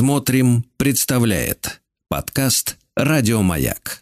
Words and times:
Смотрим, 0.00 0.64
представляет 0.78 1.82
подкаст 2.08 2.78
Радиомаяк. 2.96 4.00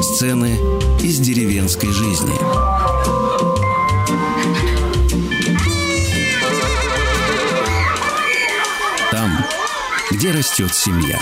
Сцены 0.00 0.56
из 1.02 1.18
деревенской 1.18 1.90
жизни. 1.90 2.32
Там, 9.10 9.44
где 10.12 10.30
растет 10.30 10.72
семья. 10.72 11.20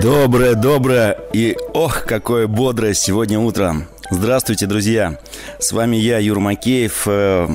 Доброе, 0.00 0.54
доброе 0.54 1.18
и 1.32 1.56
ох, 1.74 2.04
какое 2.04 2.46
бодрое 2.46 2.94
сегодня 2.94 3.40
утром. 3.40 3.88
Здравствуйте, 4.10 4.64
друзья! 4.64 5.18
С 5.58 5.70
вами 5.70 5.96
я, 5.96 6.18
Юр 6.18 6.40
Макеев, 6.40 7.02
э, 7.06 7.46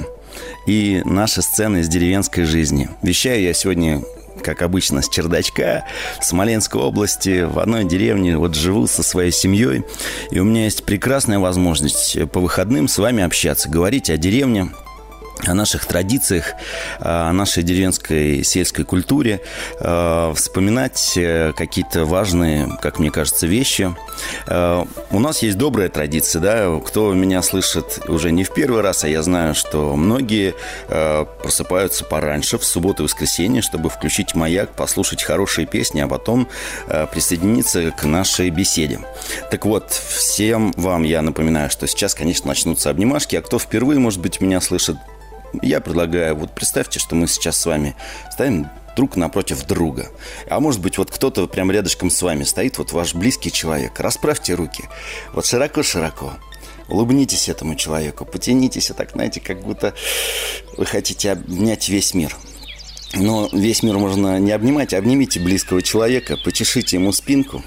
и 0.68 1.02
наши 1.04 1.42
сцены 1.42 1.80
из 1.80 1.88
деревенской 1.88 2.44
жизни. 2.44 2.90
Вещаю 3.02 3.42
я 3.42 3.54
сегодня 3.54 4.04
как 4.44 4.62
обычно, 4.62 5.02
с 5.02 5.10
чердачка 5.10 5.86
в 6.20 6.26
Смоленской 6.26 6.80
области, 6.80 7.44
в 7.44 7.58
одной 7.58 7.86
деревне. 7.86 8.38
Вот 8.38 8.56
живу 8.56 8.86
со 8.86 9.02
своей 9.02 9.32
семьей, 9.32 9.84
и 10.30 10.40
у 10.40 10.44
меня 10.44 10.66
есть 10.66 10.84
прекрасная 10.84 11.40
возможность 11.40 12.30
по 12.32 12.40
выходным 12.40 12.88
с 12.88 13.00
вами 13.00 13.24
общаться, 13.24 13.68
говорить 13.68 14.12
о 14.12 14.18
деревне, 14.18 14.70
о 15.48 15.54
наших 15.54 15.86
традициях, 15.86 16.54
о 17.00 17.32
нашей 17.32 17.64
деревенской 17.64 18.44
сельской 18.44 18.86
культуре, 18.86 19.42
э, 19.80 20.34
вспоминать 20.36 21.14
э, 21.16 21.54
какие-то 21.56 22.06
важные, 22.06 22.70
как 22.82 23.00
мне 23.00 23.12
кажется, 23.12 23.48
вещи. 23.48 23.96
Э, 24.48 24.84
у 25.12 25.20
нас 25.20 25.44
есть 25.44 25.58
добрая 25.58 25.90
традиция, 25.90 26.42
да, 26.42 26.80
кто 26.86 27.14
меня 27.14 27.42
слышит 27.42 28.02
уже 28.08 28.32
не 28.32 28.44
в 28.44 28.54
первый 28.54 28.82
раз, 28.82 29.04
а 29.04 29.08
я 29.08 29.22
знаю, 29.24 29.56
что 29.56 29.96
многие 29.96 30.54
просыпаются 30.88 32.04
пораньше, 32.06 32.58
в 32.58 32.66
субботу 32.66 33.04
и 33.04 33.06
воскресенье, 33.06 33.62
чтобы 33.62 33.90
включить 33.90 34.36
маяк, 34.36 34.72
послушать 34.72 35.24
хорошие 35.24 35.66
песни, 35.68 36.02
а 36.02 36.08
потом 36.08 36.48
присоединиться 37.12 37.92
к 37.92 38.04
нашей 38.04 38.50
беседе. 38.50 39.00
Так 39.52 39.66
вот, 39.66 39.92
всем 39.92 40.74
вам 40.78 41.04
я 41.04 41.22
напоминаю, 41.22 41.70
что 41.70 41.88
сейчас, 41.88 42.14
конечно, 42.14 42.48
начнутся 42.48 42.90
обнимашки, 42.90 43.36
а 43.36 43.42
кто 43.42 43.60
впервые, 43.60 44.00
может 44.00 44.20
быть, 44.20 44.42
меня 44.42 44.62
слышит 44.62 44.98
я 45.62 45.82
предлагаю, 45.82 46.36
вот 46.36 46.54
представьте, 46.56 47.00
что 47.00 47.16
мы 47.16 47.28
сейчас 47.28 47.58
с 47.58 47.66
вами 47.66 47.96
ставим 48.32 48.70
друг 48.96 49.16
напротив 49.16 49.66
друга. 49.66 50.10
А 50.50 50.60
может 50.60 50.82
быть, 50.82 50.98
вот 50.98 51.12
кто-то 51.12 51.48
прям 51.48 51.72
рядышком 51.72 52.10
с 52.10 52.22
вами 52.22 52.44
стоит, 52.44 52.78
вот 52.78 52.92
ваш 52.92 53.16
близкий 53.16 53.52
человек. 53.52 54.00
Расправьте 54.00 54.54
руки. 54.54 54.84
Вот 55.34 55.46
широко-широко. 55.46 56.34
Улыбнитесь 56.90 57.50
этому 57.50 57.76
человеку, 57.76 58.26
потянитесь, 58.26 58.92
а 58.92 58.94
так, 58.94 59.12
знаете, 59.12 59.40
как 59.40 59.62
будто 59.62 59.94
вы 60.78 60.86
хотите 60.86 61.32
обнять 61.32 61.88
весь 61.90 62.14
мир. 62.14 62.36
Но 63.16 63.48
весь 63.54 63.84
мир 63.84 63.98
можно 63.98 64.40
не 64.40 64.52
обнимать, 64.52 64.94
обнимите 64.94 65.40
близкого 65.40 65.82
человека, 65.82 66.38
почешите 66.44 66.98
ему 66.98 67.12
спинку, 67.14 67.64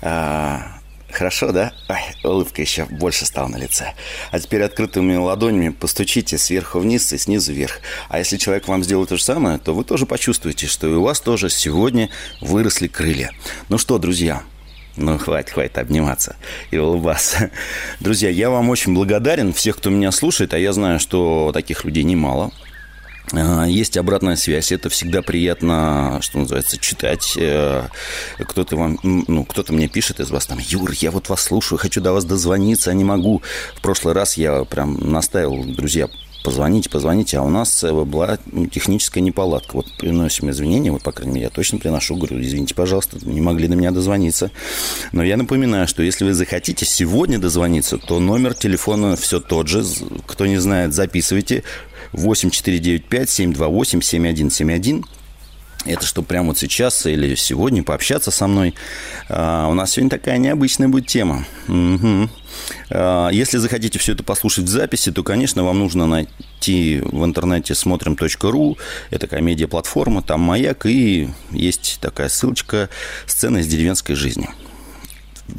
а, 0.00 0.80
Хорошо, 1.12 1.52
да? 1.52 1.72
Ой, 1.88 1.98
улыбка 2.24 2.62
еще 2.62 2.86
больше 2.86 3.26
стала 3.26 3.48
на 3.48 3.56
лице. 3.56 3.92
А 4.30 4.40
теперь 4.40 4.62
открытыми 4.62 5.14
ладонями 5.14 5.68
постучите 5.68 6.38
сверху 6.38 6.78
вниз 6.78 7.12
и 7.12 7.18
снизу 7.18 7.52
вверх. 7.52 7.80
А 8.08 8.18
если 8.18 8.38
человек 8.38 8.66
вам 8.66 8.82
сделает 8.82 9.10
то 9.10 9.16
же 9.16 9.22
самое, 9.22 9.58
то 9.58 9.74
вы 9.74 9.84
тоже 9.84 10.06
почувствуете, 10.06 10.66
что 10.66 10.88
и 10.88 10.92
у 10.92 11.02
вас 11.02 11.20
тоже 11.20 11.50
сегодня 11.50 12.08
выросли 12.40 12.88
крылья. 12.88 13.30
Ну 13.68 13.76
что, 13.76 13.98
друзья, 13.98 14.42
ну, 14.96 15.18
хватит, 15.18 15.50
хватит 15.50 15.78
обниматься 15.78 16.36
и 16.70 16.78
улыбаться. 16.78 17.50
Друзья, 18.00 18.30
я 18.30 18.48
вам 18.48 18.70
очень 18.70 18.94
благодарен, 18.94 19.52
всех, 19.52 19.76
кто 19.76 19.90
меня 19.90 20.12
слушает, 20.12 20.54
а 20.54 20.58
я 20.58 20.72
знаю, 20.72 20.98
что 20.98 21.50
таких 21.52 21.84
людей 21.84 22.04
немало. 22.04 22.52
А, 23.30 23.64
есть 23.64 23.96
обратная 23.96 24.36
связь, 24.36 24.72
это 24.72 24.88
всегда 24.88 25.22
приятно, 25.22 26.18
что 26.20 26.38
называется, 26.38 26.78
читать. 26.78 27.34
Э, 27.36 27.88
кто-то 28.38 28.76
вам, 28.76 28.98
ну, 29.02 29.44
кто-то 29.44 29.72
мне 29.72 29.88
пишет 29.88 30.20
из 30.20 30.30
вас 30.30 30.46
там, 30.46 30.58
Юр, 30.58 30.90
я 30.92 31.10
вот 31.10 31.28
вас 31.28 31.42
слушаю, 31.42 31.78
хочу 31.78 32.00
до 32.00 32.12
вас 32.12 32.24
дозвониться, 32.24 32.90
а 32.90 32.94
не 32.94 33.04
могу. 33.04 33.42
В 33.74 33.80
прошлый 33.80 34.14
раз 34.14 34.36
я 34.36 34.64
прям 34.64 34.98
наставил, 35.10 35.64
друзья, 35.64 36.08
позвоните, 36.42 36.90
позвоните, 36.90 37.38
а 37.38 37.42
у 37.42 37.50
нас 37.50 37.82
была 37.82 38.38
ну, 38.50 38.66
техническая 38.66 39.22
неполадка. 39.22 39.76
Вот 39.76 39.86
приносим 39.98 40.50
извинения, 40.50 40.90
вот, 40.90 41.02
по 41.02 41.12
крайней 41.12 41.34
мере, 41.34 41.44
я 41.44 41.50
точно 41.50 41.78
приношу, 41.78 42.16
говорю, 42.16 42.40
извините, 42.40 42.74
пожалуйста, 42.74 43.18
не 43.22 43.40
могли 43.40 43.68
до 43.68 43.76
меня 43.76 43.90
дозвониться. 43.90 44.50
Но 45.12 45.22
я 45.22 45.36
напоминаю, 45.36 45.86
что 45.88 46.02
если 46.02 46.24
вы 46.24 46.34
захотите 46.34 46.84
сегодня 46.84 47.38
дозвониться, 47.38 47.96
то 47.98 48.18
номер 48.20 48.54
телефона 48.54 49.16
все 49.16 49.40
тот 49.40 49.68
же. 49.68 49.84
Кто 50.26 50.46
не 50.46 50.58
знает, 50.58 50.94
записывайте 50.94 51.64
8495-728-7171. 52.12 55.04
Это 55.84 56.06
что 56.06 56.22
прямо 56.22 56.48
вот 56.48 56.58
сейчас 56.58 57.06
или 57.06 57.34
сегодня 57.34 57.82
пообщаться 57.82 58.30
со 58.30 58.46
мной. 58.46 58.74
А, 59.28 59.68
у 59.68 59.74
нас 59.74 59.92
сегодня 59.92 60.10
такая 60.10 60.38
необычная 60.38 60.88
будет 60.88 61.06
тема. 61.06 61.44
Угу. 61.68 62.28
Если 63.32 63.56
захотите 63.56 63.98
все 63.98 64.12
это 64.12 64.22
послушать 64.22 64.66
в 64.66 64.68
записи, 64.68 65.10
то, 65.10 65.22
конечно, 65.22 65.64
вам 65.64 65.78
нужно 65.78 66.06
найти 66.06 67.00
в 67.02 67.24
интернете 67.24 67.74
смотрим.ру. 67.74 68.78
Это 69.10 69.20
такая 69.20 69.40
медиаплатформа, 69.40 70.22
там 70.22 70.40
маяк, 70.40 70.84
и 70.86 71.30
есть 71.50 71.98
такая 72.00 72.28
ссылочка 72.28 72.90
«Сцена 73.26 73.58
из 73.58 73.66
деревенской 73.66 74.14
жизни» 74.14 74.50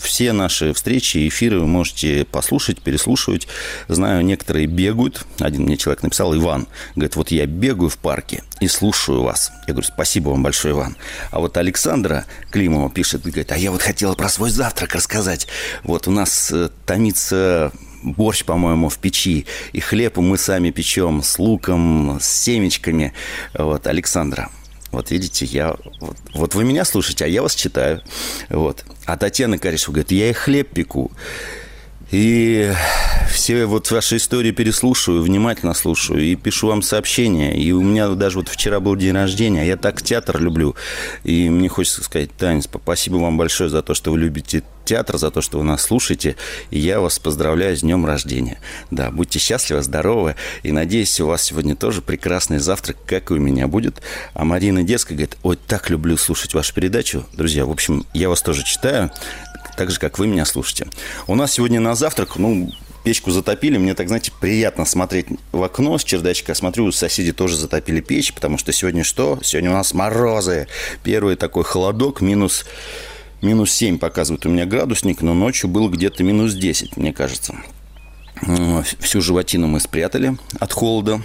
все 0.01 0.33
наши 0.33 0.73
встречи 0.73 1.27
эфиры 1.27 1.59
вы 1.59 1.67
можете 1.67 2.25
послушать, 2.25 2.81
переслушивать. 2.81 3.47
Знаю, 3.87 4.23
некоторые 4.23 4.67
бегают. 4.67 5.25
Один 5.39 5.63
мне 5.63 5.77
человек 5.77 6.03
написал, 6.03 6.35
Иван, 6.35 6.67
говорит, 6.95 7.15
вот 7.15 7.31
я 7.31 7.45
бегаю 7.45 7.89
в 7.89 7.97
парке 7.97 8.43
и 8.59 8.67
слушаю 8.67 9.23
вас. 9.23 9.51
Я 9.67 9.73
говорю, 9.73 9.87
спасибо 9.87 10.29
вам 10.29 10.43
большое, 10.43 10.73
Иван. 10.73 10.97
А 11.31 11.39
вот 11.39 11.57
Александра 11.57 12.25
Климова 12.51 12.89
пишет, 12.89 13.23
говорит, 13.23 13.51
а 13.51 13.57
я 13.57 13.71
вот 13.71 13.81
хотела 13.81 14.15
про 14.15 14.29
свой 14.29 14.49
завтрак 14.49 14.95
рассказать. 14.95 15.47
Вот 15.83 16.07
у 16.07 16.11
нас 16.11 16.51
э, 16.51 16.69
томится 16.85 17.71
борщ, 18.03 18.43
по-моему, 18.43 18.89
в 18.89 18.97
печи. 18.97 19.45
И 19.71 19.79
хлеб 19.79 20.17
мы 20.17 20.37
сами 20.37 20.71
печем 20.71 21.23
с 21.23 21.39
луком, 21.39 22.19
с 22.21 22.25
семечками. 22.25 23.13
Вот, 23.53 23.87
Александра, 23.87 24.49
вот 24.93 25.11
видите, 25.11 25.45
я... 25.45 25.75
Вот, 25.99 26.17
вот 26.33 26.55
вы 26.55 26.63
меня 26.63 26.85
слушаете, 26.85 27.25
а 27.25 27.27
я 27.27 27.41
вас 27.41 27.55
читаю. 27.55 28.01
Вот. 28.49 28.85
А 29.05 29.17
Татьяна 29.17 29.57
Каришева 29.57 29.93
говорит, 29.93 30.11
я 30.11 30.29
и 30.29 30.33
хлеб 30.33 30.69
пеку. 30.69 31.11
И 32.13 32.71
все 33.31 33.65
вот 33.65 33.89
ваши 33.89 34.17
истории 34.17 34.51
переслушиваю, 34.51 35.23
внимательно 35.23 35.73
слушаю 35.73 36.21
и 36.21 36.35
пишу 36.35 36.67
вам 36.67 36.83
сообщения. 36.83 37.59
И 37.59 37.71
у 37.71 37.81
меня 37.81 38.07
даже 38.09 38.37
вот 38.37 38.49
вчера 38.49 38.79
был 38.79 38.95
день 38.95 39.15
рождения, 39.15 39.63
а 39.63 39.65
я 39.65 39.77
так 39.77 39.99
театр 40.03 40.39
люблю. 40.39 40.75
И 41.23 41.49
мне 41.49 41.69
хочется 41.69 42.03
сказать, 42.03 42.29
Таня, 42.37 42.61
спасибо 42.61 43.15
вам 43.15 43.35
большое 43.35 43.71
за 43.71 43.81
то, 43.81 43.95
что 43.95 44.11
вы 44.11 44.19
любите 44.19 44.61
театр, 44.85 45.17
за 45.17 45.31
то, 45.31 45.41
что 45.41 45.57
вы 45.57 45.63
нас 45.63 45.81
слушаете. 45.81 46.35
И 46.69 46.77
я 46.77 47.01
вас 47.01 47.17
поздравляю 47.17 47.75
с 47.75 47.81
днем 47.81 48.05
рождения. 48.05 48.59
Да, 48.91 49.09
будьте 49.09 49.39
счастливы, 49.39 49.81
здоровы. 49.81 50.35
И 50.61 50.71
надеюсь, 50.71 51.19
у 51.19 51.25
вас 51.25 51.41
сегодня 51.41 51.75
тоже 51.75 52.03
прекрасный 52.03 52.59
завтрак, 52.59 52.97
как 53.07 53.31
и 53.31 53.33
у 53.33 53.37
меня 53.37 53.67
будет. 53.67 54.03
А 54.35 54.45
Марина 54.45 54.83
Детская 54.83 55.15
говорит, 55.15 55.37
ой, 55.41 55.57
так 55.67 55.89
люблю 55.89 56.15
слушать 56.17 56.53
вашу 56.53 56.75
передачу. 56.75 57.25
Друзья, 57.33 57.65
в 57.65 57.71
общем, 57.71 58.05
я 58.13 58.29
вас 58.29 58.43
тоже 58.43 58.63
читаю 58.63 59.09
так 59.75 59.91
же, 59.91 59.99
как 59.99 60.19
вы 60.19 60.27
меня 60.27 60.45
слушаете. 60.45 60.87
У 61.27 61.35
нас 61.35 61.53
сегодня 61.53 61.79
на 61.79 61.95
завтрак, 61.95 62.37
ну, 62.37 62.71
печку 63.03 63.31
затопили. 63.31 63.77
Мне 63.77 63.93
так, 63.93 64.07
знаете, 64.07 64.31
приятно 64.39 64.85
смотреть 64.85 65.27
в 65.51 65.61
окно 65.63 65.97
с 65.97 66.03
чердачка. 66.03 66.55
Смотрю, 66.55 66.91
соседи 66.91 67.33
тоже 67.33 67.57
затопили 67.57 68.01
печь, 68.01 68.33
потому 68.33 68.57
что 68.57 68.71
сегодня 68.71 69.03
что? 69.03 69.39
Сегодня 69.43 69.71
у 69.71 69.73
нас 69.73 69.93
морозы. 69.93 70.67
Первый 71.03 71.35
такой 71.35 71.63
холодок, 71.63 72.21
минус, 72.21 72.65
минус 73.41 73.71
7 73.71 73.99
показывает 73.99 74.45
у 74.45 74.49
меня 74.49 74.65
градусник, 74.65 75.21
но 75.21 75.33
ночью 75.33 75.69
было 75.69 75.89
где-то 75.89 76.23
минус 76.23 76.53
10, 76.53 76.97
мне 76.97 77.13
кажется. 77.13 77.55
Всю 78.99 79.21
животину 79.21 79.67
мы 79.67 79.79
спрятали 79.79 80.37
от 80.59 80.73
холода. 80.73 81.21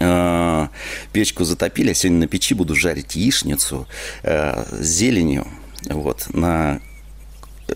А, 0.00 0.70
печку 1.12 1.44
затопили, 1.44 1.92
сегодня 1.92 2.20
на 2.20 2.26
печи 2.26 2.54
буду 2.54 2.74
жарить 2.74 3.14
яичницу 3.14 3.86
э, 4.24 4.64
с 4.72 4.84
зеленью. 4.84 5.46
Вот, 5.88 6.26
на 6.32 6.80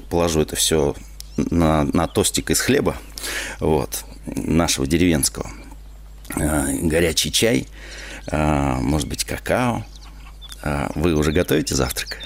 положу 0.09 0.41
это 0.41 0.57
все 0.57 0.95
на, 1.37 1.85
на 1.85 2.07
тостик 2.07 2.51
из 2.51 2.61
хлеба, 2.61 2.97
вот, 3.61 4.05
нашего 4.27 4.87
деревенского. 4.87 5.51
А, 6.35 6.67
горячий 6.83 7.33
чай, 7.33 7.67
а, 8.29 8.79
может 8.81 9.09
быть, 9.09 9.25
какао. 9.25 9.85
А, 10.63 10.91
вы 10.95 11.15
уже 11.15 11.33
готовите 11.33 11.75
завтрак? 11.75 12.19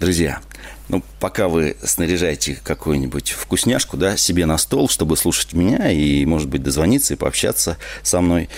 Друзья, 0.00 0.40
ну, 0.88 1.02
пока 1.20 1.48
вы 1.48 1.76
снаряжаете 1.82 2.58
какую-нибудь 2.62 3.30
вкусняшку, 3.30 3.96
да, 3.96 4.16
себе 4.16 4.46
на 4.46 4.58
стол, 4.58 4.88
чтобы 4.88 5.16
слушать 5.16 5.52
меня 5.52 5.90
и, 5.90 6.24
может 6.24 6.48
быть, 6.48 6.62
дозвониться 6.62 7.14
и 7.14 7.16
пообщаться 7.16 7.78
со 8.02 8.20
мной, 8.20 8.48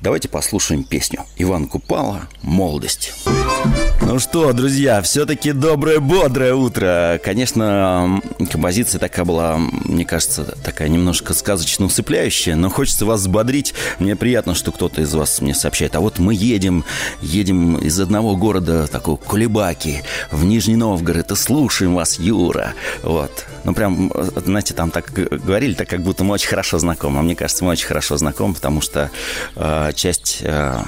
давайте 0.00 0.28
послушаем 0.28 0.84
песню 0.84 1.24
Иван 1.36 1.66
Купала 1.66 2.28
«Молодость». 2.42 3.12
Ну 4.02 4.20
что, 4.20 4.52
друзья, 4.52 5.02
все-таки 5.02 5.52
доброе, 5.52 5.98
бодрое 5.98 6.54
утро. 6.54 7.20
Конечно, 7.24 8.20
композиция 8.50 9.00
такая 9.00 9.24
была, 9.24 9.56
мне 9.58 10.04
кажется, 10.04 10.44
такая 10.62 10.88
немножко 10.88 11.34
сказочно 11.34 11.86
усыпляющая, 11.86 12.54
но 12.54 12.70
хочется 12.70 13.04
вас 13.04 13.22
взбодрить. 13.22 13.74
Мне 13.98 14.14
приятно, 14.14 14.54
что 14.54 14.70
кто-то 14.70 15.00
из 15.00 15.12
вас 15.12 15.40
мне 15.40 15.54
сообщает. 15.54 15.96
А 15.96 16.00
вот 16.00 16.18
мы 16.20 16.34
едем, 16.34 16.84
едем 17.20 17.76
из 17.78 17.98
одного 17.98 18.36
города, 18.36 18.86
такого 18.86 19.16
Кулебаки, 19.16 20.02
в 20.30 20.44
Нижний 20.44 20.76
Новгород, 20.76 21.32
и 21.32 21.34
слушаем 21.34 21.94
вас, 21.94 22.18
Юра. 22.20 22.74
Вот. 23.02 23.44
Ну, 23.66 23.74
прям, 23.74 24.12
знаете, 24.44 24.74
там 24.74 24.92
так 24.92 25.12
говорили, 25.12 25.74
так 25.74 25.88
как 25.88 26.00
будто 26.00 26.22
мы 26.22 26.34
очень 26.34 26.48
хорошо 26.48 26.78
знакомы. 26.78 27.18
А 27.18 27.22
мне 27.22 27.34
кажется, 27.34 27.64
мы 27.64 27.72
очень 27.72 27.86
хорошо 27.86 28.16
знакомы, 28.16 28.54
потому 28.54 28.80
что 28.80 29.10
э, 29.56 29.92
часть... 29.94 30.38
Э, 30.42 30.82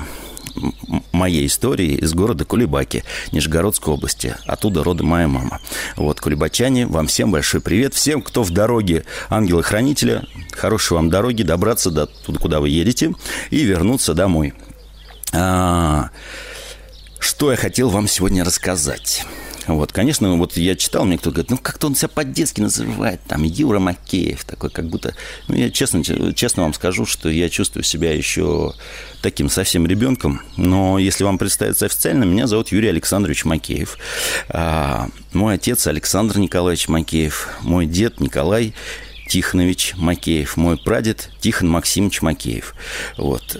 моей 1.12 1.46
истории 1.46 1.94
из 1.94 2.14
города 2.14 2.44
Кулебаки, 2.44 3.04
Нижегородской 3.30 3.94
области. 3.94 4.34
Оттуда 4.44 4.82
родом 4.82 5.06
моя 5.06 5.28
мама. 5.28 5.60
Вот, 5.94 6.20
кулебачане, 6.20 6.86
вам 6.86 7.06
всем 7.06 7.30
большой 7.30 7.60
привет. 7.60 7.94
Всем, 7.94 8.22
кто 8.22 8.42
в 8.42 8.50
дороге 8.50 9.04
ангела-хранителя, 9.28 10.24
хорошей 10.50 10.94
вам 10.94 11.10
дороги, 11.10 11.44
добраться 11.44 11.90
до 11.90 12.06
туда, 12.06 12.40
куда 12.40 12.60
вы 12.60 12.70
едете, 12.70 13.14
и 13.50 13.62
вернуться 13.62 14.14
домой. 14.14 14.52
А, 15.32 16.10
что 17.20 17.52
я 17.52 17.56
хотел 17.56 17.88
вам 17.88 18.08
сегодня 18.08 18.42
рассказать? 18.42 19.24
Вот, 19.68 19.92
конечно, 19.92 20.34
вот 20.36 20.56
я 20.56 20.74
читал, 20.76 21.04
мне 21.04 21.18
кто-то 21.18 21.34
говорит, 21.36 21.50
ну, 21.50 21.58
как-то 21.58 21.88
он 21.88 21.94
себя 21.94 22.08
по-детски 22.08 22.62
называет, 22.62 23.20
там, 23.28 23.42
Юра 23.42 23.78
Макеев, 23.78 24.44
такой, 24.44 24.70
как 24.70 24.88
будто... 24.88 25.14
Ну, 25.46 25.54
я 25.54 25.70
честно, 25.70 26.02
честно 26.34 26.62
вам 26.62 26.72
скажу, 26.72 27.04
что 27.04 27.28
я 27.28 27.50
чувствую 27.50 27.84
себя 27.84 28.14
еще 28.14 28.74
таким 29.22 29.50
совсем 29.50 29.86
ребенком, 29.86 30.40
но 30.56 30.98
если 30.98 31.24
вам 31.24 31.38
представиться 31.38 31.86
официально, 31.86 32.24
меня 32.24 32.46
зовут 32.46 32.72
Юрий 32.72 32.88
Александрович 32.88 33.44
Макеев. 33.44 33.98
А, 34.48 35.08
мой 35.32 35.54
отец 35.54 35.86
Александр 35.86 36.38
Николаевич 36.38 36.88
Макеев, 36.88 37.48
мой 37.60 37.86
дед 37.86 38.20
Николай 38.20 38.74
Тихонович 39.28 39.94
Макеев, 39.96 40.56
мой 40.56 40.78
прадед 40.78 41.28
Тихон 41.40 41.68
Максимович 41.68 42.22
Макеев. 42.22 42.74
Вот. 43.18 43.54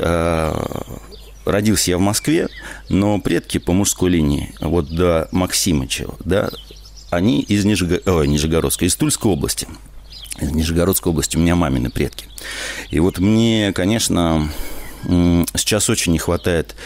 Родился 1.49 1.93
я 1.93 1.99
в 1.99 2.03
Москве, 2.03 2.49
но 2.91 3.19
предки 3.19 3.57
по 3.57 3.73
мужской 3.73 4.11
линии, 4.11 4.53
вот 4.61 4.95
до 4.95 5.29
Максимыча, 5.33 6.07
да, 6.21 6.51
они 7.11 7.41
из 7.41 7.65
Нижего... 7.65 7.99
Ой, 8.05 8.29
Нижегородской, 8.29 8.87
из 8.87 8.97
Тульской 8.97 9.33
области. 9.33 9.67
Из 10.43 10.51
Нижегородской 10.51 11.11
области 11.11 11.39
у 11.39 11.41
меня 11.41 11.57
мамины 11.57 11.89
предки. 11.89 12.27
И 12.91 13.01
вот 13.01 13.19
мне, 13.19 13.73
конечно, 13.75 14.51
сейчас 15.03 15.89
очень 15.89 16.13
не 16.13 16.19
хватает 16.19 16.77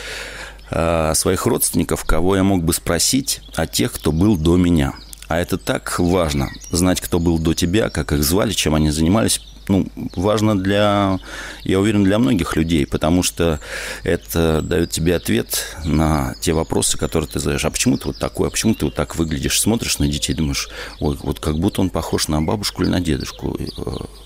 а, 0.70 1.12
своих 1.15 1.44
родственников, 1.44 2.05
кого 2.05 2.37
я 2.37 2.44
мог 2.44 2.62
бы 2.62 2.73
спросить 2.73 3.41
о 3.56 3.67
тех, 3.67 3.93
кто 3.93 4.12
был 4.12 4.37
до 4.37 4.56
меня. 4.56 4.94
А 5.26 5.41
это 5.41 5.58
так 5.58 5.99
важно, 5.99 6.50
знать, 6.70 7.00
кто 7.00 7.19
был 7.19 7.41
до 7.41 7.55
тебя, 7.55 7.91
как 7.91 8.12
их 8.12 8.23
звали, 8.23 8.53
чем 8.53 8.76
они 8.76 8.91
занимались, 8.91 9.41
ну, 9.72 9.86
важно 10.16 10.58
для, 10.58 11.19
я 11.64 11.80
уверен, 11.80 12.04
для 12.04 12.19
многих 12.19 12.56
людей, 12.56 12.86
потому 12.86 13.22
что 13.22 13.58
это 14.04 14.60
дает 14.62 14.90
тебе 14.90 15.16
ответ 15.16 15.76
на 15.84 16.34
те 16.40 16.52
вопросы, 16.52 16.98
которые 16.98 17.28
ты 17.28 17.40
задаешь. 17.40 17.64
А 17.64 17.70
почему 17.70 17.96
ты 17.96 18.08
вот 18.08 18.19
такой? 18.19 18.48
А 18.48 18.50
почему 18.50 18.74
ты 18.74 18.84
вот 18.84 18.94
так 18.94 19.16
выглядишь? 19.16 19.60
Смотришь 19.60 19.98
на 19.98 20.06
детей, 20.06 20.34
думаешь, 20.34 20.69
ой, 21.00 21.19
вот 21.22 21.40
как 21.40 21.58
будто 21.58 21.80
он 21.80 21.88
похож 21.88 22.28
на 22.28 22.42
бабушку 22.42 22.82
или 22.82 22.90
на 22.90 23.00
дедушку. 23.00 23.58
Э, 23.58 23.66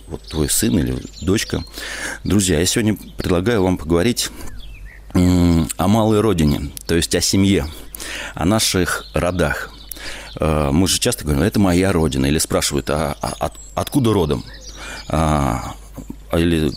вот 0.09 0.23
твой 0.23 0.49
сын 0.51 0.77
или 0.79 1.01
дочка. 1.21 1.65
Друзья, 2.25 2.59
я 2.59 2.67
сегодня 2.67 2.97
предлагаю 3.17 3.63
вам 3.63 3.79
поговорить 3.79 4.31
о 5.15 5.89
малой 5.89 6.21
родине, 6.21 6.73
то 6.87 6.95
есть 6.95 7.15
о 7.15 7.21
семье, 7.21 7.67
о 8.35 8.45
наших 8.45 9.07
родах. 9.15 9.71
Э, 10.39 10.71
мы 10.73 10.89
же 10.89 10.99
часто 10.99 11.25
говорим, 11.25 11.43
это 11.43 11.61
моя 11.61 11.93
родина, 11.93 12.27
или 12.27 12.39
спрашивают, 12.39 12.91
а, 12.91 13.17
а 13.21 13.51
откуда 13.75 14.13
родом? 14.13 14.45
А, 15.09 15.75
или, 16.33 16.71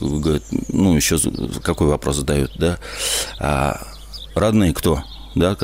ну, 0.70 0.96
еще 0.96 1.18
какой 1.64 1.88
вопрос 1.88 2.18
задают, 2.18 2.52
да? 2.58 2.78
А, 3.40 3.82
родные 4.36 4.74
кто? 4.74 5.04
да, 5.36 5.56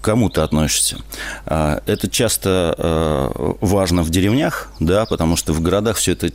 кому 0.00 0.28
ты 0.28 0.40
относишься. 0.40 0.98
А, 1.46 1.82
это 1.86 2.08
часто 2.08 2.74
а, 2.76 3.56
важно 3.60 4.02
в 4.02 4.10
деревнях, 4.10 4.68
да, 4.80 5.06
потому 5.06 5.36
что 5.36 5.52
в 5.52 5.60
городах 5.60 5.96
все 5.96 6.12
это 6.12 6.30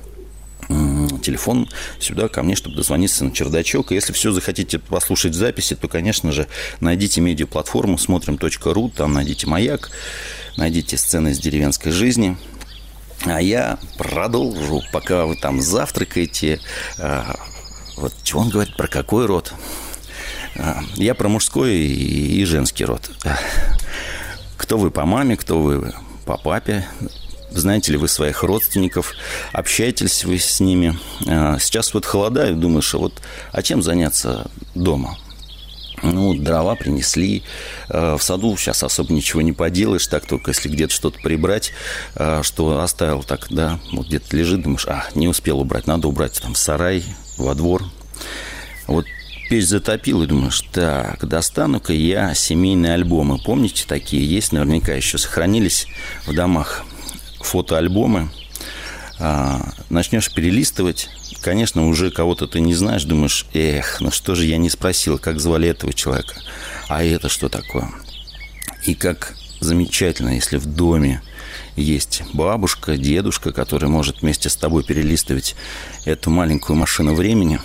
телефон 0.68 1.68
сюда 1.98 2.28
ко 2.28 2.42
мне, 2.42 2.56
чтобы 2.56 2.76
дозвониться 2.76 3.24
на 3.24 3.32
чердачок. 3.32 3.92
И 3.92 3.94
если 3.94 4.12
все 4.12 4.32
захотите 4.32 4.78
послушать 4.78 5.34
записи, 5.34 5.76
то, 5.76 5.88
конечно 5.88 6.32
же, 6.32 6.46
найдите 6.80 7.20
медиаплатформу 7.20 7.98
смотрим.ру, 7.98 8.88
там 8.90 9.12
найдите 9.12 9.46
«Маяк», 9.46 9.90
найдите 10.56 10.96
сцены 10.96 11.30
из 11.30 11.38
деревенской 11.38 11.92
жизни. 11.92 12.36
А 13.24 13.40
я 13.40 13.78
продолжу, 13.96 14.82
пока 14.92 15.24
вы 15.24 15.36
там 15.36 15.60
завтракаете. 15.60 16.60
А, 16.98 17.36
вот 17.96 18.12
чего 18.22 18.40
он 18.40 18.50
говорит, 18.50 18.76
про 18.76 18.88
какой 18.88 19.26
род? 19.26 19.54
А, 20.56 20.82
я 20.96 21.14
про 21.14 21.28
мужской 21.28 21.74
и 21.74 22.44
женский 22.44 22.84
род. 22.84 23.10
Кто 24.56 24.78
вы 24.78 24.90
по 24.90 25.06
маме, 25.06 25.36
кто 25.36 25.60
вы 25.60 25.94
по 26.26 26.36
папе, 26.36 26.86
знаете 27.58 27.92
ли 27.92 27.98
вы 27.98 28.08
своих 28.08 28.42
родственников, 28.42 29.14
общаетесь 29.52 30.24
вы 30.24 30.38
с 30.38 30.60
ними. 30.60 30.98
А, 31.26 31.58
сейчас 31.58 31.94
вот 31.94 32.04
холодает, 32.04 32.60
думаешь, 32.60 32.94
а 32.94 32.98
вот 32.98 33.22
а 33.52 33.62
чем 33.62 33.82
заняться 33.82 34.50
дома? 34.74 35.16
Ну, 36.02 36.34
дрова 36.34 36.74
принесли. 36.74 37.42
Э, 37.88 38.16
в 38.18 38.22
саду 38.22 38.56
сейчас 38.56 38.82
особо 38.82 39.12
ничего 39.12 39.40
не 39.40 39.52
поделаешь, 39.52 40.06
так 40.06 40.26
только 40.26 40.50
если 40.50 40.68
где-то 40.68 40.92
что-то 40.92 41.18
прибрать, 41.20 41.72
э, 42.16 42.42
что 42.42 42.80
оставил 42.80 43.22
так, 43.22 43.46
да, 43.50 43.78
вот 43.92 44.08
где-то 44.08 44.36
лежит, 44.36 44.62
думаешь, 44.62 44.86
а, 44.86 45.06
не 45.14 45.28
успел 45.28 45.60
убрать, 45.60 45.86
надо 45.86 46.08
убрать 46.08 46.40
там 46.42 46.54
в 46.54 46.58
сарай, 46.58 47.04
во 47.38 47.54
двор. 47.54 47.84
Вот 48.86 49.06
печь 49.48 49.66
затопил 49.66 50.22
и 50.22 50.26
думаешь, 50.26 50.60
так, 50.72 51.26
достану-ка 51.26 51.92
я 51.92 52.34
семейные 52.34 52.94
альбомы. 52.94 53.38
Помните, 53.38 53.84
такие 53.86 54.26
есть 54.28 54.52
наверняка 54.52 54.92
еще 54.92 55.16
сохранились 55.16 55.86
в 56.26 56.34
домах 56.34 56.84
фотоальбомы 57.44 58.28
а, 59.18 59.60
начнешь 59.90 60.32
перелистывать, 60.32 61.08
конечно, 61.40 61.86
уже 61.86 62.10
кого-то 62.10 62.46
ты 62.46 62.60
не 62.60 62.74
знаешь, 62.74 63.04
думаешь, 63.04 63.46
эх, 63.54 64.00
ну 64.00 64.10
что 64.10 64.34
же 64.34 64.44
я 64.46 64.56
не 64.56 64.70
спросил, 64.70 65.18
как 65.18 65.40
звали 65.40 65.68
этого 65.68 65.92
человека, 65.92 66.34
а 66.88 67.04
это 67.04 67.28
что 67.28 67.48
такое? 67.48 67.90
И 68.84 68.94
как 68.94 69.34
замечательно, 69.60 70.30
если 70.30 70.56
в 70.56 70.66
доме 70.66 71.22
есть 71.76 72.22
бабушка, 72.32 72.96
дедушка, 72.96 73.52
который 73.52 73.88
может 73.88 74.22
вместе 74.22 74.48
с 74.48 74.56
тобой 74.56 74.84
перелистывать 74.84 75.54
эту 76.04 76.30
маленькую 76.30 76.76
машину 76.76 77.14
времени, 77.14 77.60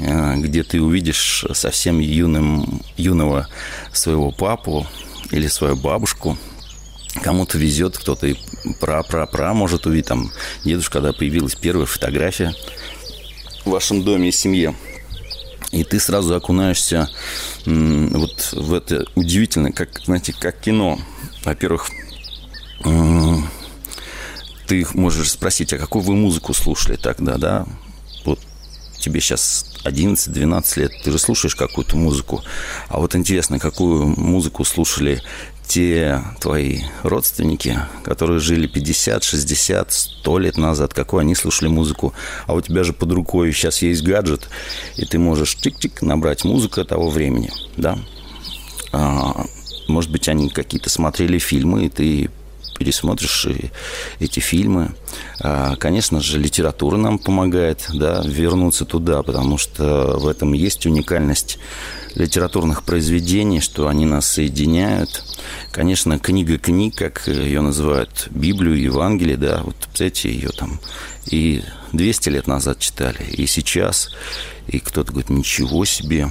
а, 0.00 0.36
где 0.36 0.62
ты 0.62 0.80
увидишь 0.80 1.44
совсем 1.52 2.00
юным, 2.00 2.82
юного 2.96 3.48
своего 3.92 4.30
папу 4.30 4.86
или 5.30 5.46
свою 5.46 5.76
бабушку, 5.76 6.36
Кому-то 7.22 7.58
везет, 7.58 7.98
кто-то 7.98 8.26
и 8.26 8.36
пра-пра-пра 8.80 9.54
может 9.54 9.86
увидеть. 9.86 10.06
Там 10.06 10.30
дедушка, 10.64 10.94
когда 10.94 11.12
появилась 11.12 11.54
первая 11.54 11.86
фотография 11.86 12.54
в 13.64 13.70
вашем 13.70 14.02
доме 14.02 14.28
и 14.28 14.32
семье. 14.32 14.74
И 15.70 15.84
ты 15.84 16.00
сразу 16.00 16.34
окунаешься 16.34 17.10
вот 17.66 18.52
в 18.52 18.72
это 18.72 19.04
удивительное, 19.14 19.72
как, 19.72 20.00
знаете, 20.04 20.32
как 20.32 20.60
кино. 20.60 20.98
Во-первых, 21.44 21.90
ты 24.66 24.86
можешь 24.94 25.30
спросить, 25.30 25.72
а 25.72 25.78
какую 25.78 26.02
вы 26.02 26.14
музыку 26.14 26.54
слушали 26.54 26.96
тогда, 26.96 27.36
да? 27.36 27.66
Вот 28.24 28.40
тебе 28.98 29.20
сейчас 29.20 29.66
11-12 29.84 30.80
лет, 30.80 30.92
ты 31.04 31.10
же 31.10 31.18
слушаешь 31.18 31.54
какую-то 31.54 31.96
музыку. 31.96 32.42
А 32.88 32.98
вот 32.98 33.14
интересно, 33.14 33.58
какую 33.58 34.06
музыку 34.06 34.64
слушали 34.64 35.22
те 35.68 36.22
твои 36.40 36.80
родственники, 37.02 37.78
которые 38.02 38.40
жили 38.40 38.66
50, 38.66 39.22
60, 39.22 39.92
100 39.92 40.38
лет 40.38 40.56
назад, 40.56 40.94
какую 40.94 41.20
они 41.20 41.34
слушали 41.34 41.68
музыку, 41.68 42.14
а 42.46 42.54
у 42.54 42.60
тебя 42.60 42.84
же 42.84 42.94
под 42.94 43.12
рукой 43.12 43.52
сейчас 43.52 43.82
есть 43.82 44.02
гаджет, 44.02 44.48
и 44.96 45.04
ты 45.04 45.18
можешь 45.18 45.54
тик-тик 45.56 46.00
набрать 46.00 46.44
музыку 46.44 46.84
того 46.84 47.10
времени, 47.10 47.50
да? 47.76 47.98
А, 48.92 49.44
может 49.88 50.10
быть, 50.10 50.28
они 50.28 50.48
какие-то 50.48 50.88
смотрели 50.88 51.38
фильмы, 51.38 51.84
и 51.84 51.88
ты 51.90 52.30
пересмотришь 52.78 53.46
эти 54.20 54.40
фильмы. 54.40 54.94
А, 55.40 55.76
конечно 55.76 56.20
же, 56.20 56.38
литература 56.38 56.96
нам 56.96 57.18
помогает 57.18 57.86
да, 57.92 58.22
вернуться 58.24 58.84
туда, 58.84 59.22
потому 59.22 59.58
что 59.58 60.16
в 60.18 60.28
этом 60.28 60.52
есть 60.52 60.86
уникальность 60.86 61.58
литературных 62.14 62.82
произведений, 62.84 63.60
что 63.60 63.88
они 63.88 64.06
нас 64.06 64.26
соединяют. 64.26 65.24
Конечно, 65.72 66.18
книга 66.18 66.58
книг, 66.58 66.96
как 66.96 67.26
ее 67.26 67.60
называют, 67.60 68.28
Библию, 68.30 68.80
Евангелие, 68.80 69.36
да, 69.36 69.62
вот, 69.64 69.76
представляете, 69.76 70.30
ее 70.30 70.50
там 70.50 70.80
и 71.26 71.62
200 71.92 72.28
лет 72.30 72.46
назад 72.46 72.78
читали, 72.78 73.22
и 73.30 73.46
сейчас, 73.46 74.10
и 74.66 74.78
кто-то 74.78 75.12
говорит, 75.12 75.30
ничего 75.30 75.84
себе, 75.84 76.28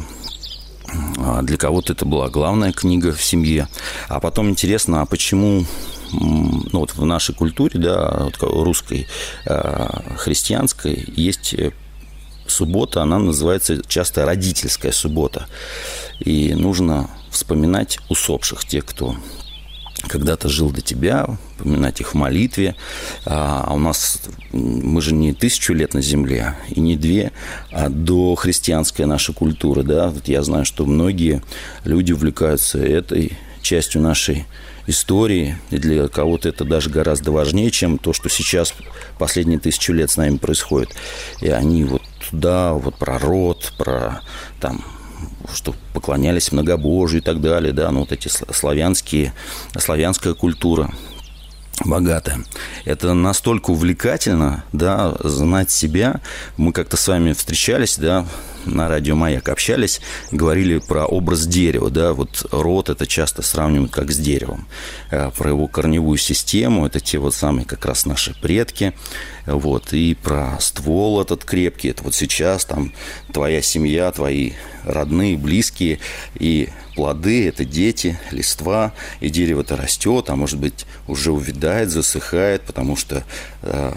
а 1.17 1.41
для 1.41 1.57
кого-то 1.57 1.93
это 1.93 2.05
была 2.05 2.29
главная 2.29 2.71
книга 2.71 3.11
в 3.11 3.23
семье. 3.23 3.67
А 4.07 4.19
потом 4.19 4.49
интересно, 4.49 5.01
а 5.01 5.05
почему 5.05 5.65
ну, 6.11 6.79
вот 6.79 6.93
в 6.93 7.05
нашей 7.05 7.35
культуре, 7.35 7.79
да, 7.79 8.29
русской, 8.41 9.07
а, 9.45 10.03
христианской, 10.17 11.03
есть 11.15 11.55
суббота, 12.47 13.01
она 13.01 13.19
называется 13.19 13.81
часто 13.87 14.25
родительская 14.25 14.91
суббота. 14.91 15.47
И 16.19 16.53
нужно 16.53 17.09
вспоминать 17.29 17.99
усопших, 18.09 18.65
тех, 18.65 18.85
кто 18.85 19.15
когда-то 20.07 20.47
жил 20.47 20.69
до 20.69 20.81
тебя, 20.81 21.27
поминать 21.57 21.99
их 22.01 22.13
в 22.13 22.17
молитве. 22.17 22.75
А 23.25 23.71
у 23.73 23.79
нас, 23.79 24.21
мы 24.51 25.01
же 25.01 25.13
не 25.13 25.33
тысячу 25.33 25.73
лет 25.73 25.93
на 25.93 26.01
земле, 26.01 26.55
и 26.69 26.79
не 26.79 26.95
две, 26.95 27.31
а 27.71 27.89
до 27.89 28.35
христианская 28.35 29.05
наша 29.05 29.33
культура. 29.33 29.83
Да? 29.83 30.09
Вот 30.09 30.27
я 30.27 30.43
знаю, 30.43 30.65
что 30.65 30.85
многие 30.85 31.41
люди 31.83 32.11
увлекаются 32.11 32.79
этой 32.79 33.37
частью 33.61 34.01
нашей 34.01 34.45
истории, 34.87 35.57
и 35.69 35.77
для 35.77 36.07
кого-то 36.07 36.49
это 36.49 36.63
даже 36.63 36.89
гораздо 36.89 37.31
важнее, 37.31 37.71
чем 37.71 37.97
то, 37.97 38.13
что 38.13 38.29
сейчас 38.29 38.73
последние 39.19 39.59
тысячу 39.59 39.93
лет 39.93 40.09
с 40.09 40.17
нами 40.17 40.37
происходит. 40.37 40.95
И 41.41 41.49
они 41.49 41.83
вот 41.83 42.01
туда, 42.29 42.73
вот 42.73 42.95
про 42.95 43.19
род, 43.19 43.73
про 43.77 44.21
там 44.59 44.83
что 45.51 45.73
поклонялись 45.93 46.51
многобожию 46.51 47.21
и 47.21 47.23
так 47.23 47.41
далее, 47.41 47.73
да, 47.73 47.89
ну 47.91 48.01
вот 48.01 48.11
эти 48.11 48.27
славянские, 48.27 49.33
славянская 49.75 50.33
культура 50.33 50.91
богатая. 51.85 52.43
Это 52.85 53.13
настолько 53.13 53.71
увлекательно, 53.71 54.63
да, 54.73 55.15
знать 55.23 55.71
себя. 55.71 56.21
Мы 56.57 56.73
как-то 56.73 56.97
с 56.97 57.07
вами 57.07 57.33
встречались, 57.33 57.97
да, 57.97 58.25
на 58.67 58.89
радио 58.89 59.15
«Маяк» 59.15 59.47
общались, 59.49 60.01
говорили 60.31 60.79
про 60.79 61.05
образ 61.05 61.45
дерева, 61.45 61.89
да, 61.89 62.13
вот 62.13 62.45
род 62.51 62.89
это 62.89 63.07
часто 63.07 63.41
сравнивают 63.41 63.91
как 63.91 64.11
с 64.11 64.17
деревом, 64.17 64.67
э, 65.09 65.31
про 65.35 65.49
его 65.49 65.67
корневую 65.67 66.17
систему, 66.17 66.85
это 66.85 66.99
те 66.99 67.17
вот 67.17 67.33
самые 67.33 67.65
как 67.65 67.85
раз 67.85 68.05
наши 68.05 68.33
предки, 68.39 68.93
вот, 69.45 69.93
и 69.93 70.15
про 70.15 70.57
ствол 70.59 71.21
этот 71.21 71.45
крепкий, 71.45 71.89
это 71.89 72.03
вот 72.03 72.15
сейчас 72.15 72.65
там 72.65 72.91
твоя 73.31 73.61
семья, 73.61 74.11
твои 74.11 74.53
родные, 74.83 75.37
близкие, 75.37 75.99
и 76.35 76.69
плоды– 76.97 77.47
это 77.49 77.63
дети, 77.63 78.19
листва, 78.31 78.91
и 79.21 79.29
дерево-то 79.29 79.77
растет, 79.77 80.29
а 80.29 80.35
может 80.35 80.59
быть 80.59 80.85
уже 81.07 81.31
увядает, 81.31 81.91
засыхает, 81.91 82.63
потому 82.63 82.97
что 82.97 83.23
э, 83.61 83.93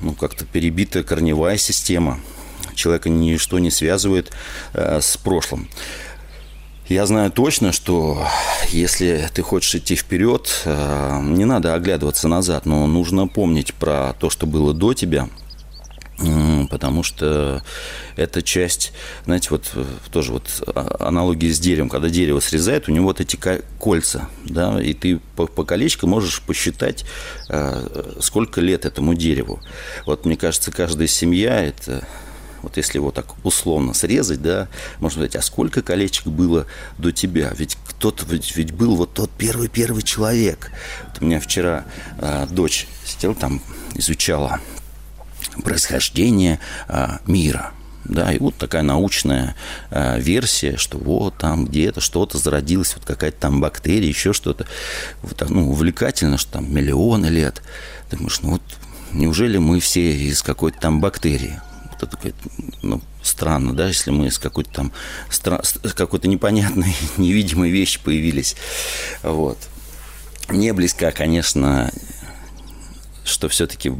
ну, 0.00 0.14
как-то 0.14 0.46
перебитая 0.46 1.02
корневая 1.02 1.58
система– 1.58 2.20
человека 2.74 3.08
ничто 3.08 3.58
не 3.58 3.70
связывает 3.70 4.32
э, 4.72 5.00
с 5.00 5.16
прошлым. 5.16 5.68
Я 6.88 7.06
знаю 7.06 7.30
точно, 7.30 7.72
что 7.72 8.26
если 8.68 9.28
ты 9.32 9.42
хочешь 9.42 9.74
идти 9.74 9.96
вперед, 9.96 10.62
э, 10.64 11.20
не 11.22 11.44
надо 11.44 11.74
оглядываться 11.74 12.28
назад, 12.28 12.66
но 12.66 12.86
нужно 12.86 13.26
помнить 13.26 13.72
про 13.74 14.14
то, 14.18 14.28
что 14.28 14.46
было 14.46 14.74
до 14.74 14.92
тебя, 14.92 15.28
потому 16.68 17.02
что 17.02 17.62
это 18.16 18.42
часть, 18.42 18.92
знаете, 19.24 19.48
вот 19.50 19.70
э, 19.74 19.84
тоже 20.10 20.32
вот 20.32 20.44
а, 20.66 21.08
аналогия 21.08 21.52
с 21.52 21.58
деревом, 21.58 21.88
когда 21.88 22.08
дерево 22.08 22.40
срезает, 22.40 22.88
у 22.88 22.92
него 22.92 23.06
вот 23.06 23.20
эти 23.20 23.38
кольца, 23.78 24.28
да, 24.44 24.80
и 24.80 24.94
ты 24.94 25.20
по, 25.36 25.46
по 25.46 25.64
колечку 25.64 26.06
можешь 26.06 26.40
посчитать, 26.42 27.04
сколько 28.20 28.60
лет 28.60 28.84
этому 28.84 29.14
дереву. 29.14 29.60
Вот 30.06 30.24
мне 30.24 30.36
кажется, 30.36 30.70
каждая 30.70 31.08
семья– 31.08 31.62
это 31.62 32.06
вот 32.64 32.78
если 32.78 32.96
его 32.96 33.10
так 33.10 33.26
условно 33.44 33.92
срезать, 33.92 34.40
да, 34.40 34.68
можно 34.98 35.18
сказать, 35.18 35.36
а 35.36 35.42
сколько 35.42 35.82
колечек 35.82 36.26
было 36.26 36.66
до 36.96 37.12
тебя? 37.12 37.52
Ведь 37.56 37.76
кто-то 37.86 38.24
ведь, 38.26 38.56
ведь 38.56 38.72
был 38.72 38.96
вот 38.96 39.12
тот 39.12 39.30
первый-первый 39.36 40.02
человек. 40.02 40.70
Вот 41.06 41.20
у 41.20 41.26
меня 41.26 41.40
вчера 41.40 41.84
э, 42.18 42.46
дочь 42.50 42.88
сидела 43.04 43.34
там, 43.34 43.60
изучала 43.94 44.60
происхождение 45.62 46.58
э, 46.88 47.18
мира. 47.26 47.72
Да, 48.04 48.32
и 48.32 48.38
вот 48.38 48.56
такая 48.56 48.82
научная 48.82 49.56
э, 49.90 50.20
версия, 50.20 50.76
что 50.76 50.98
вот 50.98 51.38
там 51.38 51.64
где-то 51.64 52.00
что-то 52.02 52.36
зародилось, 52.36 52.94
вот 52.94 53.04
какая-то 53.06 53.38
там 53.38 53.60
бактерия, 53.60 54.08
еще 54.08 54.34
что-то. 54.34 54.66
Вот, 55.22 55.42
ну, 55.48 55.70
увлекательно, 55.70 56.36
что 56.36 56.52
там 56.52 56.72
миллионы 56.72 57.26
лет. 57.26 57.62
Думаешь, 58.10 58.40
ну 58.42 58.50
вот 58.50 58.62
неужели 59.12 59.56
мы 59.56 59.80
все 59.80 60.14
из 60.14 60.42
какой-то 60.42 60.78
там 60.80 61.00
бактерии? 61.00 61.58
это 62.04 62.16
такое, 62.16 62.34
ну, 62.82 63.00
странно, 63.22 63.74
да, 63.74 63.88
если 63.88 64.10
мы 64.10 64.30
с 64.30 64.38
какой-то 64.38 64.70
там 64.70 64.92
стра- 65.30 65.94
какой-то 65.94 66.28
непонятной, 66.28 66.94
невидимой 67.16 67.70
вещи 67.70 68.00
появились. 68.02 68.56
Вот. 69.22 69.58
Мне 70.48 70.72
близка, 70.72 71.10
конечно, 71.10 71.90
что 73.24 73.48
все-таки 73.48 73.92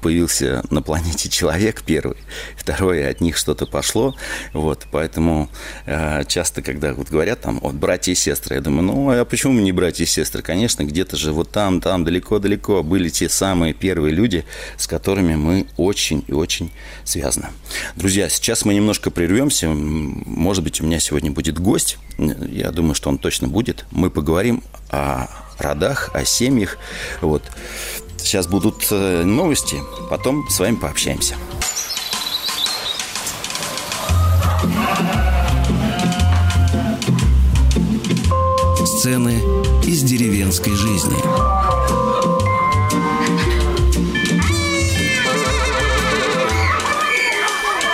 появился 0.00 0.64
на 0.70 0.82
планете 0.82 1.28
человек 1.28 1.82
первый, 1.82 2.16
второе 2.56 3.10
от 3.10 3.20
них 3.20 3.36
что-то 3.36 3.66
пошло, 3.66 4.16
вот, 4.52 4.86
поэтому 4.90 5.48
э, 5.86 6.24
часто, 6.26 6.62
когда 6.62 6.92
вот 6.94 7.08
говорят 7.08 7.40
там, 7.40 7.60
вот, 7.60 7.74
братья 7.74 8.12
и 8.12 8.14
сестры, 8.14 8.56
я 8.56 8.60
думаю, 8.60 8.82
ну, 8.82 9.10
а 9.10 9.24
почему 9.24 9.60
не 9.60 9.72
братья 9.72 10.04
и 10.04 10.06
сестры? 10.06 10.42
Конечно, 10.42 10.84
где-то 10.84 11.16
же 11.16 11.32
вот 11.32 11.50
там, 11.50 11.80
там, 11.80 12.04
далеко-далеко 12.04 12.82
были 12.82 13.08
те 13.08 13.28
самые 13.28 13.74
первые 13.74 14.14
люди, 14.14 14.44
с 14.76 14.86
которыми 14.86 15.36
мы 15.36 15.66
очень 15.76 16.24
и 16.26 16.32
очень 16.32 16.70
связаны. 17.04 17.48
Друзья, 17.96 18.28
сейчас 18.28 18.64
мы 18.64 18.74
немножко 18.74 19.10
прервемся, 19.10 19.68
может 19.68 20.64
быть, 20.64 20.80
у 20.80 20.84
меня 20.84 21.00
сегодня 21.00 21.30
будет 21.30 21.58
гость, 21.58 21.98
я 22.18 22.70
думаю, 22.70 22.94
что 22.94 23.08
он 23.08 23.18
точно 23.18 23.48
будет, 23.48 23.84
мы 23.90 24.10
поговорим 24.10 24.62
о 24.90 25.28
родах, 25.58 26.10
о 26.14 26.24
семьях, 26.24 26.78
вот. 27.20 27.42
Сейчас 28.22 28.46
будут 28.46 28.86
э, 28.90 29.24
новости, 29.24 29.82
потом 30.08 30.48
с 30.48 30.60
вами 30.60 30.76
пообщаемся. 30.76 31.36
Сцены 38.84 39.42
из 39.84 40.02
деревенской 40.02 40.74
жизни. 40.74 41.16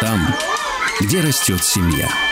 Там, 0.00 0.34
где 1.00 1.20
растет 1.20 1.64
семья. 1.64 2.25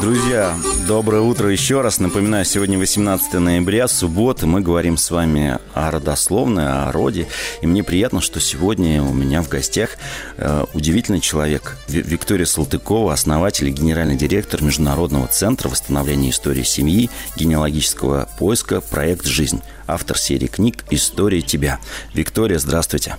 Друзья, 0.00 0.56
доброе 0.88 1.20
утро 1.20 1.50
еще 1.50 1.82
раз. 1.82 1.98
Напоминаю, 1.98 2.44
сегодня 2.44 2.78
18 2.78 3.34
ноября, 3.34 3.86
суббота. 3.86 4.46
Мы 4.46 4.60
говорим 4.60 4.96
с 4.96 5.10
вами 5.10 5.58
о 5.74 5.90
родословной, 5.90 6.66
о 6.66 6.92
роде. 6.92 7.26
И 7.60 7.66
мне 7.66 7.82
приятно, 7.82 8.20
что 8.20 8.40
сегодня 8.40 9.02
у 9.02 9.12
меня 9.12 9.42
в 9.42 9.48
гостях 9.48 9.90
э, 10.36 10.64
удивительный 10.74 11.20
человек. 11.20 11.76
Виктория 11.88 12.46
Салтыкова, 12.46 13.12
основатель 13.12 13.68
и 13.68 13.72
генеральный 13.72 14.16
директор 14.16 14.62
Международного 14.62 15.26
центра 15.26 15.68
восстановления 15.68 16.30
истории 16.30 16.62
семьи, 16.62 17.10
генеалогического 17.36 18.28
поиска 18.38 18.80
«Проект 18.80 19.26
«Жизнь». 19.26 19.60
Автор 19.86 20.16
серии 20.16 20.46
книг 20.46 20.84
«История 20.90 21.42
тебя». 21.42 21.78
Виктория, 22.14 22.58
здравствуйте. 22.58 23.16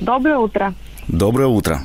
Доброе 0.00 0.38
утро. 0.38 0.74
Доброе 1.08 1.48
утро. 1.48 1.84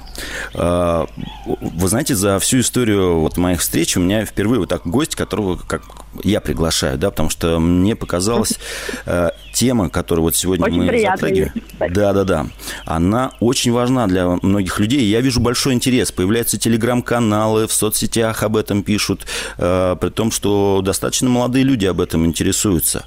А, 0.54 1.08
вы 1.46 1.88
знаете, 1.88 2.16
за 2.16 2.38
всю 2.40 2.60
историю 2.60 3.20
вот 3.20 3.38
моих 3.38 3.62
встреч 3.62 3.98
у 3.98 4.00
меня 4.00 4.26
впервые 4.26 4.60
вот 4.60 4.70
так 4.70 4.86
гость, 4.86 5.16
которого 5.16 5.58
как 5.58 5.82
я 6.24 6.40
приглашаю, 6.40 6.98
да, 6.98 7.10
потому 7.10 7.30
что 7.30 7.60
мне 7.60 7.96
показалась 7.96 8.60
э, 9.06 9.32
тема, 9.54 9.90
которую 9.90 10.24
вот 10.24 10.36
сегодня 10.36 10.66
очень 10.66 10.78
мы 10.78 11.02
затрагиваем. 11.02 11.54
Да, 11.80 12.14
да, 12.14 12.24
да. 12.24 12.48
Она 12.86 13.32
очень 13.40 13.72
важна 13.72 14.08
для 14.08 14.28
многих 14.42 14.80
людей. 14.80 15.04
Я 15.06 15.22
вижу 15.22 15.40
большой 15.40 15.74
интерес. 15.74 16.12
Появляются 16.12 16.58
телеграм-каналы, 16.58 17.68
в 17.68 17.74
соцсетях 17.74 18.44
об 18.44 18.56
этом 18.56 18.84
пишут, 18.84 19.26
э, 19.58 19.96
при 20.00 20.10
том, 20.10 20.32
что 20.32 20.82
достаточно 20.84 21.30
молодые 21.30 21.64
люди 21.64 21.86
об 21.86 22.02
этом 22.02 22.26
интересуются. 22.26 23.04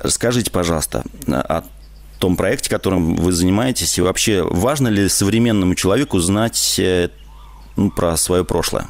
Расскажите, 0.00 0.50
пожалуйста, 0.50 1.02
о 1.26 1.62
том 2.22 2.36
проекте, 2.36 2.70
которым 2.70 3.16
вы 3.16 3.32
занимаетесь, 3.32 3.98
и 3.98 4.00
вообще 4.00 4.44
важно 4.44 4.86
ли 4.86 5.08
современному 5.08 5.74
человеку 5.74 6.20
знать 6.20 6.76
э, 6.78 7.08
ну, 7.76 7.90
про 7.90 8.16
свое 8.16 8.44
прошлое? 8.44 8.86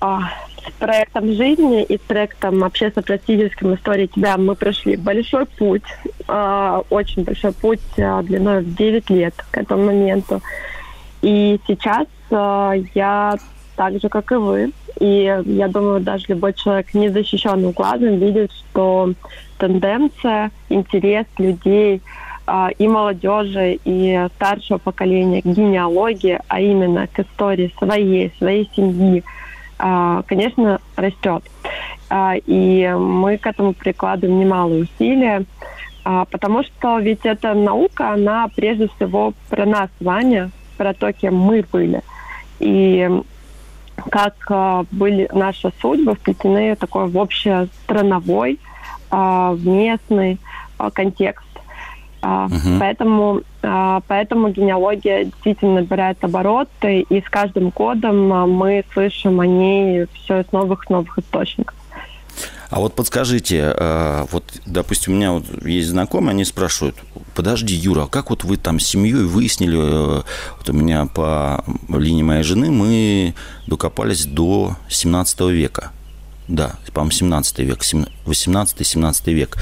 А, 0.00 0.30
с 0.66 0.72
проектом 0.78 1.34
жизни 1.34 1.82
и 1.82 1.98
с 1.98 2.00
проектом 2.00 2.64
общественно-просветительским 2.64 3.74
«История 3.74 4.06
тебя» 4.06 4.38
мы 4.38 4.54
прошли 4.54 4.96
большой 4.96 5.44
путь, 5.44 5.82
а, 6.26 6.82
очень 6.88 7.22
большой 7.22 7.52
путь 7.52 7.80
а, 7.98 8.22
длиной 8.22 8.62
в 8.62 8.74
9 8.74 9.10
лет 9.10 9.34
к 9.50 9.58
этому 9.58 9.84
моменту. 9.84 10.40
И 11.20 11.60
сейчас 11.66 12.06
я 12.30 13.36
так 13.76 14.00
же, 14.00 14.08
как 14.08 14.32
и 14.32 14.36
вы, 14.36 14.72
и 15.00 15.42
я 15.44 15.68
думаю, 15.68 16.00
даже 16.00 16.26
любой 16.28 16.54
человек 16.54 16.94
незащищенным 16.94 17.72
глазом 17.72 18.18
видит, 18.18 18.50
что 18.52 19.12
тенденция, 19.58 20.50
интерес 20.68 21.26
людей 21.38 22.02
а, 22.46 22.70
и 22.76 22.88
молодежи, 22.88 23.78
и 23.84 24.26
старшего 24.36 24.78
поколения 24.78 25.42
к 25.42 25.46
генеалогии, 25.46 26.40
а 26.48 26.60
именно 26.60 27.06
к 27.06 27.20
истории 27.20 27.72
своей, 27.78 28.32
своей 28.38 28.68
семьи, 28.74 29.22
а, 29.78 30.22
конечно, 30.22 30.80
растет. 30.96 31.44
А, 32.10 32.34
и 32.44 32.88
мы 32.98 33.38
к 33.38 33.46
этому 33.46 33.72
прикладываем 33.72 34.40
немало 34.40 34.74
усилия, 34.74 35.44
потому 36.04 36.64
что 36.64 36.98
ведь 36.98 37.20
эта 37.22 37.54
наука, 37.54 38.10
она 38.10 38.48
прежде 38.56 38.88
всего 38.96 39.34
про 39.48 39.64
нас 39.64 39.88
с 40.00 40.50
про 40.76 40.94
то, 40.94 41.12
кем 41.12 41.36
мы 41.36 41.64
были. 41.70 42.02
И 42.58 43.08
как 44.10 44.34
э, 44.50 44.84
были 44.90 45.28
наши 45.32 45.72
судьбы 45.80 46.14
вплетены 46.14 46.76
такой 46.76 47.08
в 47.08 47.18
общестрановой, 47.18 48.58
э, 49.10 49.16
в 49.54 49.66
местный 49.66 50.38
э, 50.78 50.90
контекст. 50.92 51.46
Угу. 52.22 52.78
Поэтому, 52.78 53.40
поэтому 53.60 54.50
генеалогия 54.50 55.24
действительно 55.24 55.80
набирает 55.80 56.22
обороты, 56.22 57.00
и 57.00 57.20
с 57.20 57.28
каждым 57.28 57.70
годом 57.70 58.28
мы 58.28 58.84
слышим 58.92 59.40
о 59.40 59.46
ней 59.48 60.06
все 60.14 60.42
из 60.42 60.52
новых 60.52 60.88
новых 60.88 61.18
источников. 61.18 61.74
А 62.70 62.78
вот 62.78 62.94
подскажите, 62.94 63.74
вот, 64.30 64.44
допустим, 64.66 65.14
у 65.14 65.16
меня 65.16 65.32
вот 65.32 65.46
есть 65.64 65.88
знакомые, 65.88 66.30
они 66.30 66.44
спрашивают, 66.44 66.94
подожди, 67.34 67.74
Юра, 67.74 68.04
а 68.04 68.08
как 68.08 68.30
вот 68.30 68.44
вы 68.44 68.56
там 68.56 68.80
с 68.80 68.86
семьей 68.86 69.24
выяснили, 69.24 69.76
вот 69.76 70.68
у 70.68 70.72
меня 70.72 71.06
по 71.06 71.64
линии 71.88 72.22
моей 72.22 72.42
жены 72.42 72.70
мы 72.70 73.34
докопались 73.66 74.24
до 74.26 74.76
17 74.88 75.40
века. 75.50 75.92
Да, 76.48 76.76
по-моему, 76.92 77.12
17 77.12 77.58
век, 77.60 77.82
18-17 78.26 79.32
век. 79.32 79.56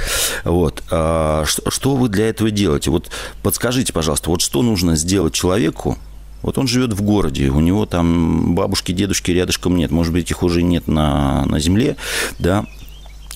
Вот. 0.44 0.82
А 0.90 1.44
что, 1.46 1.70
что 1.70 1.94
вы 1.94 2.08
для 2.08 2.28
этого 2.28 2.50
делаете? 2.50 2.90
Вот 2.90 3.10
подскажите, 3.42 3.92
пожалуйста, 3.92 4.30
вот 4.30 4.40
что 4.40 4.62
нужно 4.62 4.96
сделать 4.96 5.34
человеку, 5.34 5.98
вот 6.42 6.56
он 6.56 6.66
живет 6.66 6.94
в 6.94 7.02
городе, 7.02 7.48
у 7.50 7.60
него 7.60 7.84
там 7.84 8.54
бабушки, 8.54 8.92
дедушки 8.92 9.30
рядышком 9.30 9.76
нет, 9.76 9.90
может 9.90 10.12
быть, 10.12 10.30
их 10.30 10.42
уже 10.42 10.62
нет 10.62 10.88
на, 10.88 11.44
на 11.44 11.60
земле, 11.60 11.96
да. 12.38 12.66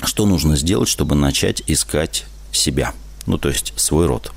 Что 0.02 0.26
нужно 0.26 0.56
сделать, 0.56 0.88
чтобы 0.88 1.14
начать 1.14 1.62
искать 1.66 2.24
себя? 2.50 2.92
Ну, 3.26 3.38
то 3.38 3.48
есть 3.48 3.72
свой 3.76 4.06
род. 4.06 4.32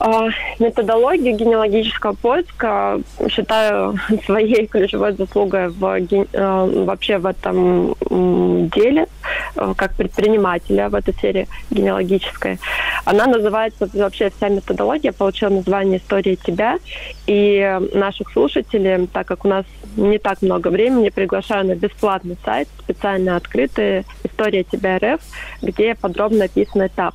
А, 0.00 0.28
методологию 0.58 1.36
генеалогического 1.36 2.14
поиска 2.14 3.00
считаю 3.28 3.98
своей 4.26 4.66
ключевой 4.70 5.12
заслугой 5.12 5.68
в, 5.68 5.84
э, 5.84 6.84
вообще 6.84 7.18
в 7.18 7.26
этом 7.26 7.94
деле, 8.70 9.06
э, 9.56 9.74
как 9.76 9.94
предпринимателя 9.94 10.88
в 10.88 10.94
этой 10.94 11.14
сфере 11.14 11.46
генеалогической. 11.70 12.58
Она 13.04 13.26
называется, 13.26 13.88
вообще 13.94 14.30
вся 14.36 14.48
методология 14.48 15.12
получила 15.12 15.50
название 15.50 15.98
«История 15.98 16.36
тебя». 16.36 16.78
И 17.26 17.80
наших 17.94 18.30
слушателей, 18.32 19.06
так 19.06 19.26
как 19.26 19.44
у 19.44 19.48
нас 19.48 19.64
не 19.96 20.18
так 20.18 20.42
много 20.42 20.68
времени, 20.68 21.08
приглашаю 21.08 21.66
на 21.66 21.74
бесплатный 21.74 22.36
сайт, 22.44 22.68
специально 22.80 23.36
открытый 23.36 24.04
«История 24.22 24.64
тебя 24.64 24.98
РФ», 24.98 25.20
где 25.62 25.94
подробно 25.94 26.44
описан 26.44 26.86
этап. 26.86 27.14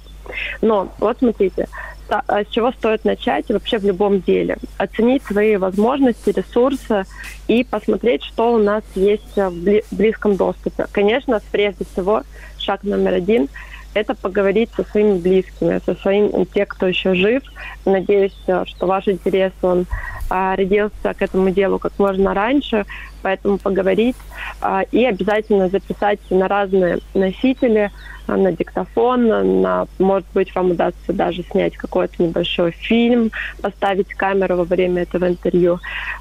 Но 0.62 0.94
вот 1.00 1.18
смотрите, 1.20 1.68
а 2.10 2.44
с 2.44 2.48
чего 2.48 2.72
стоит 2.72 3.06
начать 3.06 3.50
вообще 3.50 3.78
в 3.78 3.86
любом 3.86 4.22
деле. 4.22 4.58
Оценить 4.78 5.24
свои 5.24 5.58
возможности, 5.58 6.32
ресурсы 6.32 7.06
и 7.48 7.64
посмотреть, 7.64 8.24
что 8.24 8.54
у 8.54 8.58
нас 8.58 8.84
есть 8.96 9.36
в 9.36 9.82
близком 9.92 10.36
доступе. 10.36 10.86
Конечно, 10.92 11.42
прежде 11.52 11.86
всего, 11.86 12.24
шаг 12.58 12.84
номер 12.84 13.14
один– 13.14 13.48
это 13.94 14.16
поговорить 14.16 14.70
со 14.76 14.84
своими 14.84 15.18
близкими, 15.18 15.82
со 15.86 15.96
своим, 15.96 16.46
те, 16.46 16.66
кто 16.66 16.88
еще 16.88 17.14
жив. 17.16 17.44
Надеюсь, 17.86 18.38
что 18.66 18.88
ваш 18.88 19.08
интерес, 19.08 19.52
он 19.62 19.86
а, 20.30 20.56
родился 20.56 21.14
к 21.14 21.22
этому 21.22 21.50
делу 21.50 21.80
как 21.80 21.94
можно 21.98 22.34
раньше, 22.34 22.86
поэтому 23.22 23.58
поговорить 23.58 24.16
а, 24.62 24.84
и 24.92 25.04
обязательно 25.06 25.70
записать 25.70 26.20
на 26.30 26.48
разные 26.48 27.00
носители– 27.14 27.92
на 28.38 28.52
диктофон, 28.52 29.62
на, 29.62 29.88
может 29.98 30.28
быть, 30.34 30.54
вам 30.56 30.72
удастся 30.72 31.14
даже 31.14 31.44
снять 31.44 31.76
какой-то 31.78 32.22
небольшой 32.22 32.72
фильм, 32.72 33.32
поставить 33.62 34.14
камеру 34.14 34.58
во 34.58 34.64
время 34.64 35.04
этого 35.04 35.28
интервью. 35.28 35.80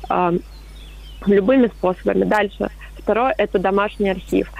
Э, 0.09 0.33
любыми 1.27 1.67
способами. 1.67 2.25
Дальше. 2.25 2.71
Второе– 2.99 3.35
это 3.39 3.59
домашний 3.59 4.11
архив. 4.11 4.51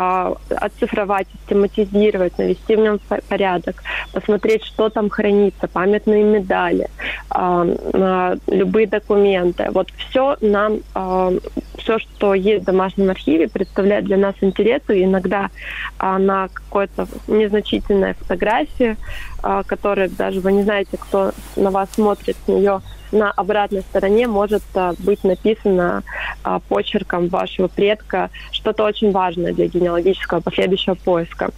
А, 0.00 0.32
оцифровать, 0.48 1.26
систематизировать, 1.32 2.38
навести 2.38 2.76
в 2.76 2.78
нем 2.78 3.00
порядок, 3.28 3.82
посмотреть, 4.12 4.62
что 4.62 4.90
там 4.90 5.10
хранится, 5.10 5.66
памятные 5.66 6.22
медали, 6.22 6.88
а, 7.30 8.36
любые 8.46 8.86
документы. 8.86 9.66
Вот 9.72 9.88
все 9.96 10.36
нам, 10.40 10.82
а, 10.94 11.32
все, 11.78 11.98
что 11.98 12.34
есть 12.34 12.62
в 12.62 12.66
домашнем 12.66 13.10
архиве, 13.10 13.48
представляет 13.48 14.04
для 14.04 14.18
нас 14.18 14.36
интерес, 14.40 14.82
и 14.88 15.02
иногда 15.02 15.50
на 15.98 16.46
какой-то 16.46 17.08
незначительной 17.26 18.14
фотографии, 18.14 18.96
которая 19.40 20.08
даже 20.08 20.40
вы 20.40 20.52
не 20.52 20.62
знаете, 20.62 20.96
кто 20.98 21.32
на 21.56 21.70
вас 21.70 21.88
смотрит, 21.94 22.36
с 22.44 22.48
нее 22.48 22.80
на 23.12 23.30
обратной 23.30 23.82
стороне 23.82 24.26
может 24.26 24.62
а, 24.74 24.94
быть 24.98 25.24
написано 25.24 26.02
а, 26.42 26.60
почерком 26.60 27.28
вашего 27.28 27.68
предка 27.68 28.30
что-то 28.52 28.84
очень 28.84 29.12
важное 29.12 29.52
для 29.52 29.66
генеалогического 29.66 30.40
последующего 30.40 30.94
поиска. 30.94 31.50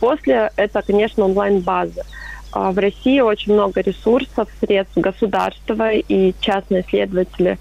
После 0.00 0.50
это, 0.56 0.82
конечно, 0.82 1.24
онлайн-база. 1.24 2.04
А, 2.52 2.72
в 2.72 2.78
России 2.78 3.20
очень 3.20 3.52
много 3.52 3.80
ресурсов, 3.80 4.48
средств 4.60 4.96
государства 4.96 5.92
и 5.92 6.34
частные 6.40 6.82
исследователи 6.82 7.58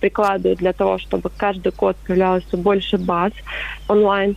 прикладывают 0.00 0.58
для 0.58 0.72
того, 0.72 0.98
чтобы 0.98 1.30
каждый 1.36 1.72
год 1.72 1.96
появлялось 2.06 2.44
все 2.44 2.56
больше 2.56 2.98
баз 2.98 3.32
онлайн. 3.88 4.36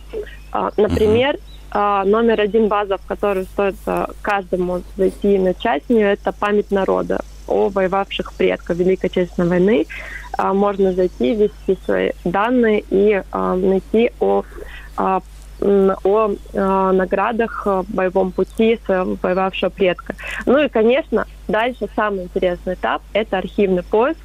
Например, 0.76 1.36
номер 1.74 2.40
один 2.40 2.68
база, 2.68 2.98
в 2.98 3.06
которую 3.06 3.46
стоит 3.46 3.76
каждому 4.20 4.82
зайти 4.96 5.36
и 5.36 5.38
начать 5.38 5.82
с 5.86 5.88
нее, 5.88 6.12
это 6.12 6.32
память 6.32 6.70
народа 6.70 7.20
о 7.46 7.68
воевавших 7.68 8.32
предках 8.34 8.76
Великой 8.76 9.06
Отечественной 9.06 9.48
войны. 9.48 9.86
А, 10.38 10.54
можно 10.54 10.92
зайти, 10.92 11.34
ввести 11.34 11.78
свои 11.84 12.12
данные 12.24 12.84
и 12.90 13.22
а, 13.30 13.54
найти 13.54 14.10
о 14.20 14.44
а, 14.96 15.20
о 15.60 16.34
наградах 16.92 17.66
в 17.66 17.84
боевом 17.86 18.32
пути 18.32 18.80
своего 18.84 19.16
воевавшего 19.22 19.70
предка. 19.70 20.16
Ну 20.44 20.58
и, 20.58 20.68
конечно, 20.68 21.24
дальше 21.46 21.88
самый 21.94 22.24
интересный 22.24 22.74
этап– 22.74 23.00
это 23.12 23.38
архивный 23.38 23.84
поиск, 23.84 24.18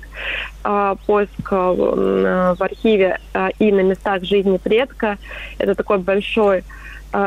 поиск 1.05 1.51
в 1.51 2.57
архиве 2.59 3.19
и 3.59 3.71
на 3.71 3.81
местах 3.81 4.23
жизни 4.23 4.57
предка. 4.57 5.17
Это 5.57 5.75
такой 5.75 5.99
большой 5.99 6.63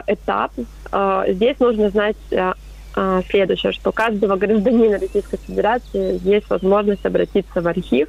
этап. 0.07 0.53
Здесь 1.29 1.59
нужно 1.61 1.91
знать 1.91 2.17
следующее, 3.29 3.73
что 3.73 3.93
каждого 3.93 4.37
гражданина 4.37 4.99
Российской 4.99 5.39
Федерации 5.39 6.21
есть 6.29 6.51
возможность 6.51 7.07
обратиться 7.07 7.61
в 7.61 7.69
архив, 7.69 8.09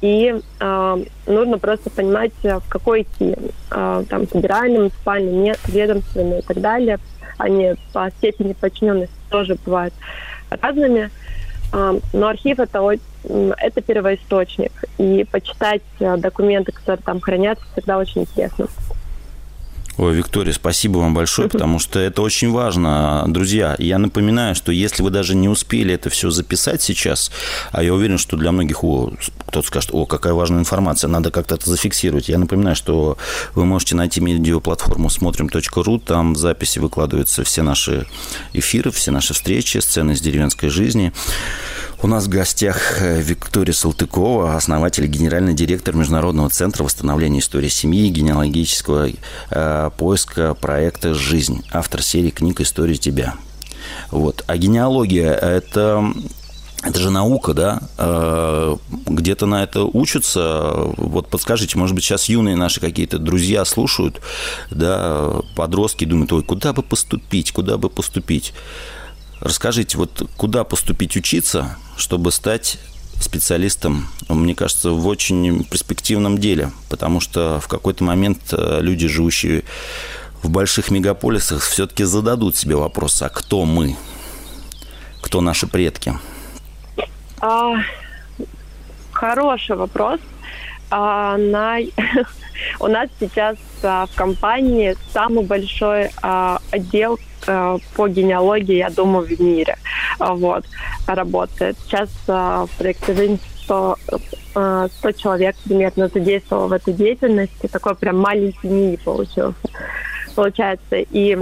и 0.00 0.34
нужно 1.26 1.58
просто 1.58 1.90
понимать, 1.90 2.32
в 2.42 2.62
какой 2.68 3.02
идти, 3.02 3.36
там, 3.68 4.26
федеральным, 4.26 4.82
муниципальным, 4.82 5.54
ведомственным 5.66 6.38
и 6.38 6.42
так 6.42 6.60
далее. 6.60 6.98
Они 7.38 7.74
по 7.92 8.10
степени 8.18 8.54
подчиненности 8.54 9.14
тоже 9.30 9.56
бывают 9.64 9.92
разными. 10.50 11.10
Но 11.72 12.28
архив 12.28 12.60
это, 12.60 12.80
это 13.28 13.80
первоисточник, 13.80 14.72
и 14.98 15.24
почитать 15.24 15.82
документы, 15.98 16.72
которые 16.72 17.02
там 17.02 17.20
хранятся, 17.20 17.64
всегда 17.72 17.98
очень 17.98 18.22
интересно. 18.22 18.68
Ой, 19.98 20.14
Виктория, 20.14 20.52
спасибо 20.52 20.98
вам 20.98 21.14
большое, 21.14 21.48
потому 21.52 21.78
что 21.78 21.98
это 21.98 22.20
очень 22.20 22.52
важно. 22.52 23.24
Друзья, 23.28 23.76
я 23.78 23.98
напоминаю, 23.98 24.54
что 24.54 24.70
если 24.70 25.02
вы 25.02 25.10
даже 25.10 25.34
не 25.34 25.48
успели 25.48 25.94
это 25.94 26.10
все 26.10 26.30
записать 26.30 26.82
сейчас, 26.82 27.30
а 27.72 27.82
я 27.82 27.94
уверен, 27.94 28.18
что 28.18 28.36
для 28.36 28.52
многих 28.52 28.84
о, 28.84 29.12
кто-то 29.46 29.66
скажет, 29.66 29.90
о, 29.92 30.04
какая 30.04 30.34
важная 30.34 30.60
информация, 30.60 31.08
надо 31.08 31.30
как-то 31.30 31.54
это 31.54 31.70
зафиксировать. 31.70 32.28
Я 32.28 32.38
напоминаю, 32.38 32.76
что 32.76 33.16
вы 33.54 33.64
можете 33.64 33.94
найти 33.94 34.20
медиаплатформу 34.20 35.08
смотрим.ру, 35.08 35.98
там 35.98 36.34
в 36.34 36.38
записи 36.38 36.78
выкладываются 36.78 37.42
все 37.44 37.62
наши 37.62 38.06
эфиры, 38.52 38.90
все 38.90 39.10
наши 39.10 39.32
встречи, 39.32 39.78
сцены 39.78 40.12
из 40.12 40.20
деревенской 40.20 40.68
жизни. 40.68 41.12
У 42.02 42.08
нас 42.08 42.26
в 42.26 42.28
гостях 42.28 43.00
э, 43.00 43.22
Виктория 43.22 43.72
Салтыкова, 43.72 44.54
основатель 44.54 45.06
генеральный 45.06 45.54
директор 45.54 45.96
Международного 45.96 46.50
центра 46.50 46.84
восстановления 46.84 47.38
истории 47.38 47.68
семьи 47.68 48.06
и 48.06 48.10
генеалогического 48.10 49.08
э, 49.50 49.90
поиска 49.96 50.54
проекта 50.54 51.14
«Жизнь», 51.14 51.64
автор 51.72 52.02
серии 52.02 52.28
книг 52.28 52.60
«История 52.60 52.96
тебя». 52.96 53.34
Вот. 54.10 54.44
А 54.46 54.58
генеалогия– 54.58 55.32
это 55.32 56.12
это 56.82 57.00
же 57.00 57.10
наука, 57.10 57.54
да? 57.54 57.80
Э, 57.96 58.76
где-то 59.06 59.46
на 59.46 59.62
это 59.62 59.84
учатся. 59.84 60.72
Вот 60.98 61.28
подскажите, 61.28 61.78
может 61.78 61.94
быть, 61.94 62.04
сейчас 62.04 62.28
юные 62.28 62.56
наши 62.56 62.78
какие-то 62.78 63.18
друзья 63.18 63.64
слушают, 63.64 64.20
да, 64.70 65.30
подростки 65.56 66.04
думают, 66.04 66.30
ой, 66.32 66.42
куда 66.42 66.74
бы 66.74 66.82
поступить, 66.82 67.52
куда 67.52 67.78
бы 67.78 67.88
поступить. 67.88 68.52
Расскажите, 69.40 69.98
вот 69.98 70.22
куда 70.36 70.64
поступить 70.64 71.16
учиться, 71.16 71.76
чтобы 71.96 72.32
стать 72.32 72.78
специалистом, 73.20 74.08
мне 74.28 74.54
кажется, 74.54 74.90
в 74.90 75.06
очень 75.06 75.64
перспективном 75.64 76.38
деле, 76.38 76.70
потому 76.88 77.20
что 77.20 77.60
в 77.60 77.68
какой-то 77.68 78.04
момент 78.04 78.38
э, 78.52 78.78
люди, 78.80 79.08
живущие 79.08 79.64
в 80.42 80.50
больших 80.50 80.90
мегаполисах, 80.90 81.62
все-таки 81.62 82.04
зададут 82.04 82.56
себе 82.56 82.76
вопрос, 82.76 83.22
а 83.22 83.28
кто 83.28 83.64
мы? 83.64 83.96
Кто 85.22 85.40
наши 85.40 85.66
предки? 85.66 86.18
А, 87.40 87.74
хороший 89.12 89.76
вопрос. 89.76 90.20
А, 90.90 91.36
на... 91.36 91.78
У 92.80 92.86
нас 92.86 93.08
сейчас 93.20 93.56
а, 93.82 94.06
в 94.06 94.14
компании 94.14 94.96
самый 95.12 95.44
большой 95.44 96.10
а, 96.22 96.58
отдел 96.70 97.18
Э, 97.46 97.78
по 97.94 98.08
генеалогии, 98.08 98.76
я 98.76 98.90
думаю, 98.90 99.26
в 99.26 99.40
мире 99.40 99.76
э, 100.18 100.32
вот, 100.32 100.64
работает. 101.06 101.76
Сейчас 101.84 102.08
э, 102.26 102.32
в 102.32 102.70
проекте 102.76 103.38
100, 103.64 103.96
100 104.52 104.88
человек 105.12 105.56
примерно 105.64 106.08
задействовало 106.08 106.68
в 106.68 106.72
этой 106.72 106.94
деятельности. 106.94 107.68
Такой 107.68 107.94
прям 107.94 108.18
маленький 108.18 108.68
мини 108.68 108.96
получился. 108.96 109.54
Получается. 110.34 110.96
И 110.96 111.38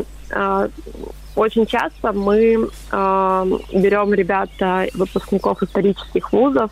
очень 1.37 1.67
часто 1.67 2.13
мы 2.13 2.71
берем 2.91 4.15
ребята, 4.15 4.87
выпускников 4.95 5.63
исторических 5.63 6.33
вузов, 6.33 6.71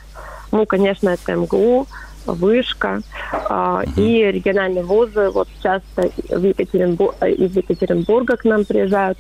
ну, 0.53 0.67
конечно, 0.67 1.11
это 1.11 1.35
МГУ, 1.35 1.87
Вышка 2.27 3.01
э, 3.33 3.83
и 3.97 4.25
региональные 4.25 4.85
вузы. 4.85 5.31
Вот 5.31 5.49
часто 5.63 6.11
в 6.29 6.45
Екатеринбург, 6.45 7.17
из 7.23 7.57
Екатеринбурга 7.57 8.37
к 8.37 8.45
нам 8.45 8.65
приезжают. 8.65 9.19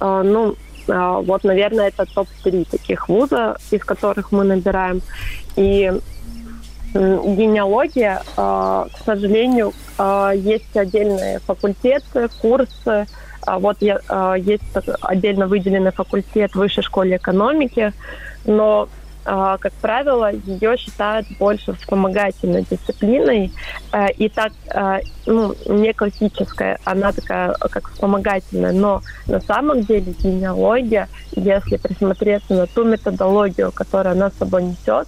Э, 0.00 0.22
ну, 0.24 0.54
э, 0.88 1.20
вот, 1.24 1.44
наверное, 1.44 1.88
это 1.88 2.06
топ-3 2.06 2.68
таких 2.70 3.08
вуза, 3.08 3.56
из 3.70 3.84
которых 3.84 4.32
мы 4.32 4.44
набираем. 4.44 5.00
И 5.56 5.92
генеалогия, 6.94 8.22
к 8.36 8.90
сожалению, 9.06 9.72
есть 10.34 10.76
отдельные 10.76 11.38
факультеты, 11.38 12.28
курсы. 12.42 13.06
Вот 13.46 13.78
я, 13.80 14.36
есть 14.36 14.62
отдельно 15.00 15.46
выделенный 15.46 15.92
факультет 15.92 16.52
в 16.52 16.56
высшей 16.56 16.82
школе 16.82 17.16
экономики, 17.16 17.94
но 18.44 18.90
как 19.24 19.72
правило, 19.74 20.32
ее 20.32 20.76
считают 20.76 21.26
больше 21.38 21.72
вспомогательной 21.74 22.66
дисциплиной 22.68 23.52
э, 23.92 24.10
и 24.12 24.28
так 24.28 24.52
э, 24.74 25.00
ну, 25.26 25.54
не 25.66 25.92
классическая, 25.92 26.78
она 26.84 27.12
такая 27.12 27.52
как 27.52 27.90
вспомогательная, 27.90 28.72
но 28.72 29.02
на 29.26 29.40
самом 29.40 29.82
деле 29.82 30.12
генеалогия, 30.18 31.08
если 31.32 31.76
присмотреться 31.76 32.54
на 32.54 32.66
ту 32.66 32.84
методологию, 32.84 33.70
которую 33.70 34.12
она 34.12 34.30
с 34.30 34.34
собой 34.34 34.64
несет, 34.64 35.06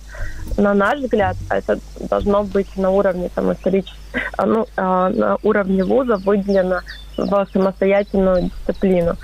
на 0.57 0.75
наш 0.75 1.01
взгляд, 1.01 1.37
это 1.51 1.81
должно 2.09 2.45
быть 2.45 2.77
на 2.77 2.91
уровне 2.91 3.31
там, 3.35 3.53
исторического, 3.53 3.99
ну, 4.47 4.67
э, 4.77 4.81
на 4.81 5.39
уровне 5.43 5.85
вуза 5.85 6.17
выделено 6.17 6.81
в 7.17 7.47
самостоятельную 7.53 8.51
дисциплину. 8.51 9.17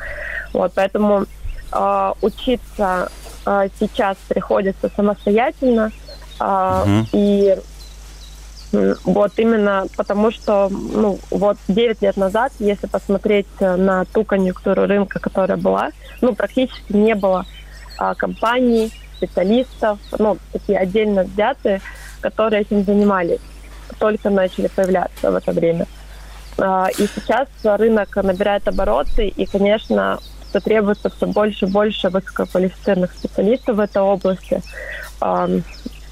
Вот, 0.52 0.72
поэтому 0.74 1.26
учиться 2.20 3.08
а, 3.44 3.66
сейчас 3.78 4.16
приходится 4.28 4.90
самостоятельно. 4.94 5.92
Угу. 6.40 7.06
И 7.12 7.56
вот 9.04 9.32
именно 9.36 9.86
потому, 9.96 10.30
что 10.30 10.68
ну, 10.70 11.18
вот 11.30 11.56
9 11.68 12.02
лет 12.02 12.16
назад, 12.16 12.52
если 12.60 12.86
посмотреть 12.86 13.48
на 13.60 14.04
ту 14.06 14.24
конъюнктуру 14.24 14.86
рынка, 14.86 15.18
которая 15.18 15.56
была, 15.56 15.90
ну, 16.20 16.34
практически 16.34 16.92
не 16.92 17.14
было 17.14 17.44
а, 17.98 18.14
компаний, 18.14 18.92
специалистов, 19.16 19.98
ну, 20.18 20.38
такие 20.52 20.78
отдельно 20.78 21.24
взятые, 21.24 21.80
которые 22.20 22.62
этим 22.62 22.84
занимались, 22.84 23.40
только 23.98 24.30
начали 24.30 24.68
появляться 24.68 25.30
в 25.30 25.34
это 25.34 25.52
время. 25.52 25.86
И 26.98 27.06
сейчас 27.14 27.48
рынок 27.62 28.14
набирает 28.16 28.68
обороты, 28.68 29.28
и, 29.28 29.46
конечно, 29.46 30.18
что 30.50 30.60
требуется 30.60 31.10
все 31.10 31.26
больше 31.26 31.66
и 31.66 31.70
больше 31.70 32.10
высококвалифицированных 32.10 33.12
специалистов 33.12 33.76
в 33.76 33.80
этой 33.80 34.02
области. 34.02 34.62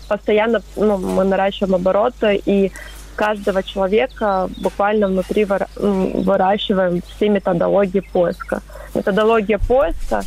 Постоянно 0.08 0.62
ну, 0.76 0.96
мы 0.96 1.24
наращиваем 1.24 1.74
обороты, 1.74 2.40
и 2.46 2.72
каждого 3.16 3.62
человека 3.62 4.48
буквально 4.58 5.08
внутри 5.08 5.44
выращиваем 5.44 7.02
все 7.02 7.28
методологии 7.28 8.00
поиска. 8.00 8.62
Методология 8.94 9.58
поиска 9.58 10.22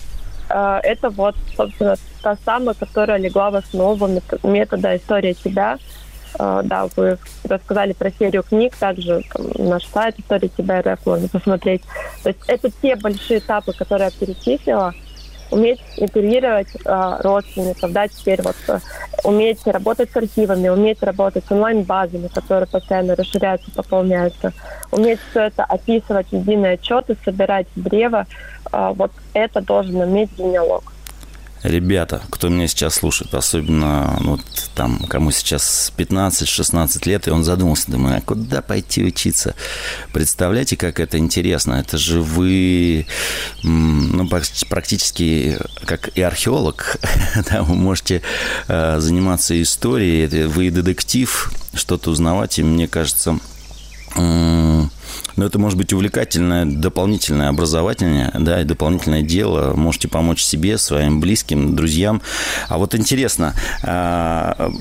э, 0.49 0.79
это 0.83 1.09
вот, 1.09 1.35
собственно, 1.55 1.95
та 2.21 2.37
самая, 2.45 2.75
которая 2.75 3.17
легла 3.17 3.49
в 3.49 3.55
основу 3.55 4.07
метода 4.43 4.95
«История 4.97 5.33
тебя», 5.33 5.79
да, 6.37 6.87
вы 6.95 7.17
рассказали 7.43 7.93
про 7.93 8.11
серию 8.11 8.43
книг, 8.43 8.75
также 8.75 9.21
там, 9.33 9.47
наш 9.57 9.85
сайт 9.87 10.19
«История 10.19 10.47
тебя 10.47 10.81
РФ» 10.81 11.05
можно 11.05 11.27
посмотреть. 11.27 11.83
То 12.23 12.29
есть 12.29 12.39
это 12.47 12.69
те 12.81 12.95
большие 12.95 13.39
этапы, 13.39 13.73
которые 13.73 14.11
я 14.11 14.25
перечислила, 14.25 14.93
уметь 15.51 15.79
интегрировать 15.97 16.69
э, 16.85 17.17
родственников, 17.19 17.91
да, 17.91 18.07
теперь 18.07 18.41
вот 18.41 18.55
э, 18.69 18.79
уметь 19.23 19.59
работать 19.67 20.09
с 20.11 20.15
архивами, 20.15 20.69
уметь 20.69 21.03
работать 21.03 21.43
с 21.45 21.51
онлайн-базами, 21.51 22.27
которые 22.27 22.67
постоянно 22.67 23.15
расширяются, 23.15 23.69
пополняются, 23.71 24.53
уметь 24.91 25.19
все 25.29 25.41
это 25.41 25.65
описывать 25.65 26.27
единые 26.31 26.73
отчеты, 26.73 27.17
собирать 27.23 27.67
древо, 27.75 28.25
э, 28.71 28.91
вот 28.95 29.11
это 29.33 29.61
должен 29.61 29.97
уметь 29.97 30.31
генеалог 30.37 30.93
ребята, 31.63 32.21
кто 32.29 32.49
меня 32.49 32.67
сейчас 32.67 32.95
слушает, 32.95 33.33
особенно 33.33 34.17
вот, 34.21 34.41
там, 34.75 34.99
кому 35.07 35.31
сейчас 35.31 35.91
15-16 35.97 37.07
лет, 37.07 37.27
и 37.27 37.31
он 37.31 37.43
задумался, 37.43 37.91
думаю, 37.91 38.17
а 38.17 38.21
куда 38.21 38.61
пойти 38.61 39.03
учиться? 39.03 39.55
Представляете, 40.13 40.77
как 40.77 40.99
это 40.99 41.17
интересно? 41.17 41.73
Это 41.73 41.97
же 41.97 42.21
вы 42.21 43.05
ну, 43.63 44.27
практически 44.69 45.57
как 45.85 46.09
и 46.17 46.21
археолог, 46.21 46.97
да, 47.49 47.63
вы 47.63 47.75
можете 47.75 48.21
э, 48.67 48.99
заниматься 48.99 49.59
историей, 49.61 50.45
вы 50.47 50.71
детектив, 50.71 51.51
что-то 51.73 52.11
узнавать, 52.11 52.59
и 52.59 52.63
мне 52.63 52.87
кажется, 52.87 53.39
Но 55.35 55.45
это 55.45 55.59
может 55.59 55.77
быть 55.77 55.93
увлекательное, 55.93 56.65
дополнительное 56.65 57.49
образовательное, 57.49 58.31
да, 58.37 58.61
и 58.61 58.63
дополнительное 58.63 59.21
дело. 59.21 59.73
Можете 59.73 60.07
помочь 60.07 60.43
себе, 60.43 60.77
своим 60.77 61.19
близким, 61.19 61.75
друзьям. 61.75 62.21
А 62.67 62.77
вот 62.77 62.95
интересно, 62.95 63.53
а, 63.83 64.71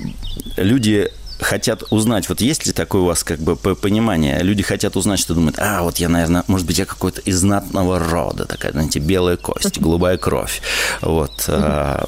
люди 0.56 1.10
хотят 1.40 1.84
узнать, 1.90 2.28
вот 2.28 2.40
есть 2.40 2.66
ли 2.66 2.72
такое 2.72 3.02
у 3.02 3.06
вас 3.06 3.24
как 3.24 3.40
бы 3.40 3.56
понимание, 3.56 4.42
люди 4.42 4.62
хотят 4.62 4.96
узнать, 4.96 5.18
что 5.18 5.34
думают, 5.34 5.58
а, 5.58 5.82
вот 5.82 5.96
я, 5.98 6.08
наверное, 6.08 6.44
может 6.46 6.66
быть, 6.66 6.78
я 6.78 6.86
какой-то 6.86 7.20
из 7.22 7.38
знатного 7.38 7.98
рода, 7.98 8.44
такая, 8.44 8.72
знаете, 8.72 8.98
белая 8.98 9.36
кость, 9.36 9.80
голубая 9.80 10.18
кровь. 10.18 10.60
Вот. 11.00 11.44
А, 11.48 12.04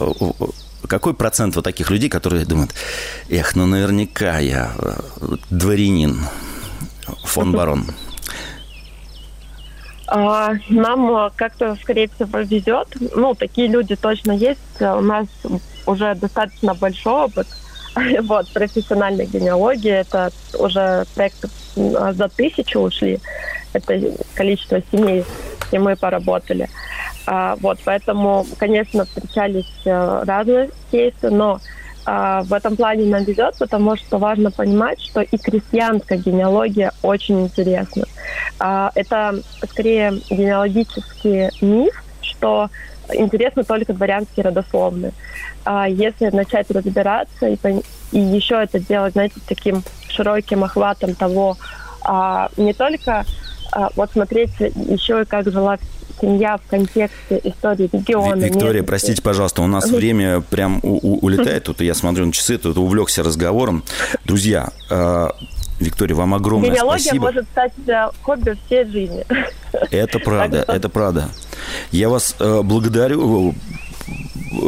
какой 0.86 1.14
процент 1.14 1.56
вот 1.56 1.64
таких 1.64 1.90
людей, 1.90 2.08
которые 2.08 2.44
думают, 2.44 2.72
эх, 3.30 3.54
ну 3.56 3.66
наверняка 3.66 4.38
я 4.38 4.72
э, 4.76 5.36
дворянин, 5.50 6.20
фон 7.24 7.52
барон? 7.52 7.86
А, 10.14 10.54
нам 10.68 11.10
э, 11.16 11.30
как-то, 11.36 11.76
скорее 11.76 12.08
всего, 12.08 12.40
везет. 12.40 12.88
Ну, 13.16 13.34
такие 13.34 13.68
люди 13.68 13.96
точно 13.96 14.32
есть. 14.32 14.80
У 14.80 15.00
нас 15.00 15.26
уже 15.86 16.14
достаточно 16.14 16.74
большой 16.74 17.24
опыт– 17.24 17.46
Вот, 18.22 18.48
профессиональная 18.52 19.26
генеалогия, 19.26 20.00
это 20.00 20.30
уже 20.58 21.04
проект 21.14 21.44
за 21.74 22.28
тысячу 22.28 22.80
ушли. 22.80 23.20
Это 23.72 23.98
количество 24.34 24.82
семей, 24.90 25.24
где 25.68 25.78
мы 25.78 25.96
поработали. 25.96 26.68
А, 27.26 27.56
вот, 27.60 27.78
поэтому, 27.84 28.46
конечно, 28.58 29.04
встречались 29.04 29.70
э, 29.84 30.24
разные 30.26 30.70
кейсы, 30.90 31.30
но 31.30 31.60
в 32.04 32.52
этом 32.52 32.76
плане 32.76 33.04
нам 33.04 33.24
везет, 33.24 33.56
потому 33.58 33.96
что 33.96 34.18
важно 34.18 34.50
понимать, 34.50 35.00
что 35.00 35.20
и 35.20 35.36
крестьянская 35.36 36.18
генеалогия 36.18 36.92
очень 37.02 37.42
интересна. 37.42 38.04
А, 38.58 38.90
это 38.94 39.40
скорее 39.70 40.20
генеалогический 40.30 41.50
миф, 41.60 42.02
что 42.20 42.70
интересны 43.12 43.64
только 43.64 43.92
дворянские 43.92 44.44
родословные. 44.44 45.12
А 45.64 45.88
если 45.88 46.28
начать 46.30 46.70
разбираться 46.70 47.48
и, 47.48 47.56
и 48.12 48.18
еще 48.18 48.62
это 48.62 48.80
делать, 48.80 49.12
знаете, 49.12 49.36
таким 49.46 49.82
широким 50.08 50.64
охватом 50.64 51.14
того, 51.14 51.56
а, 52.04 52.48
не 52.56 52.72
только 52.72 53.24
а, 53.72 53.88
вот 53.96 54.10
смотреть 54.12 54.52
еще 54.58 55.22
и 55.22 55.24
как 55.24 55.50
жила 55.50 55.78
семья 56.20 56.58
в 56.58 56.68
контексте 56.68 57.40
истории 57.44 57.88
региона. 57.92 58.44
Виктория, 58.44 58.82
простите, 58.82 59.22
пожалуйста, 59.22 59.62
у 59.62 59.66
нас 59.66 59.90
время 59.90 60.40
прям 60.40 60.80
у, 60.82 60.98
у, 61.02 61.18
улетает. 61.18 61.64
Тут 61.64 61.80
я 61.80 61.94
смотрю 61.94 62.26
на 62.26 62.32
часы, 62.32 62.58
тут 62.58 62.76
увлекся 62.78 63.22
разговором. 63.22 63.84
Друзья, 64.24 64.70
э, 64.90 65.28
Виктория, 65.80 66.14
вам 66.14 66.34
огромное 66.34 66.70
Генеалогия 66.70 67.00
спасибо. 67.00 67.24
может 67.26 67.44
стать 67.46 67.72
хобби 68.22 68.56
всей 68.66 68.84
жизни. 68.86 69.24
Это 69.90 70.18
правда, 70.18 70.64
это 70.68 70.88
правда. 70.88 71.28
Я 71.90 72.08
вас 72.08 72.36
э, 72.38 72.62
благодарю 72.62 73.54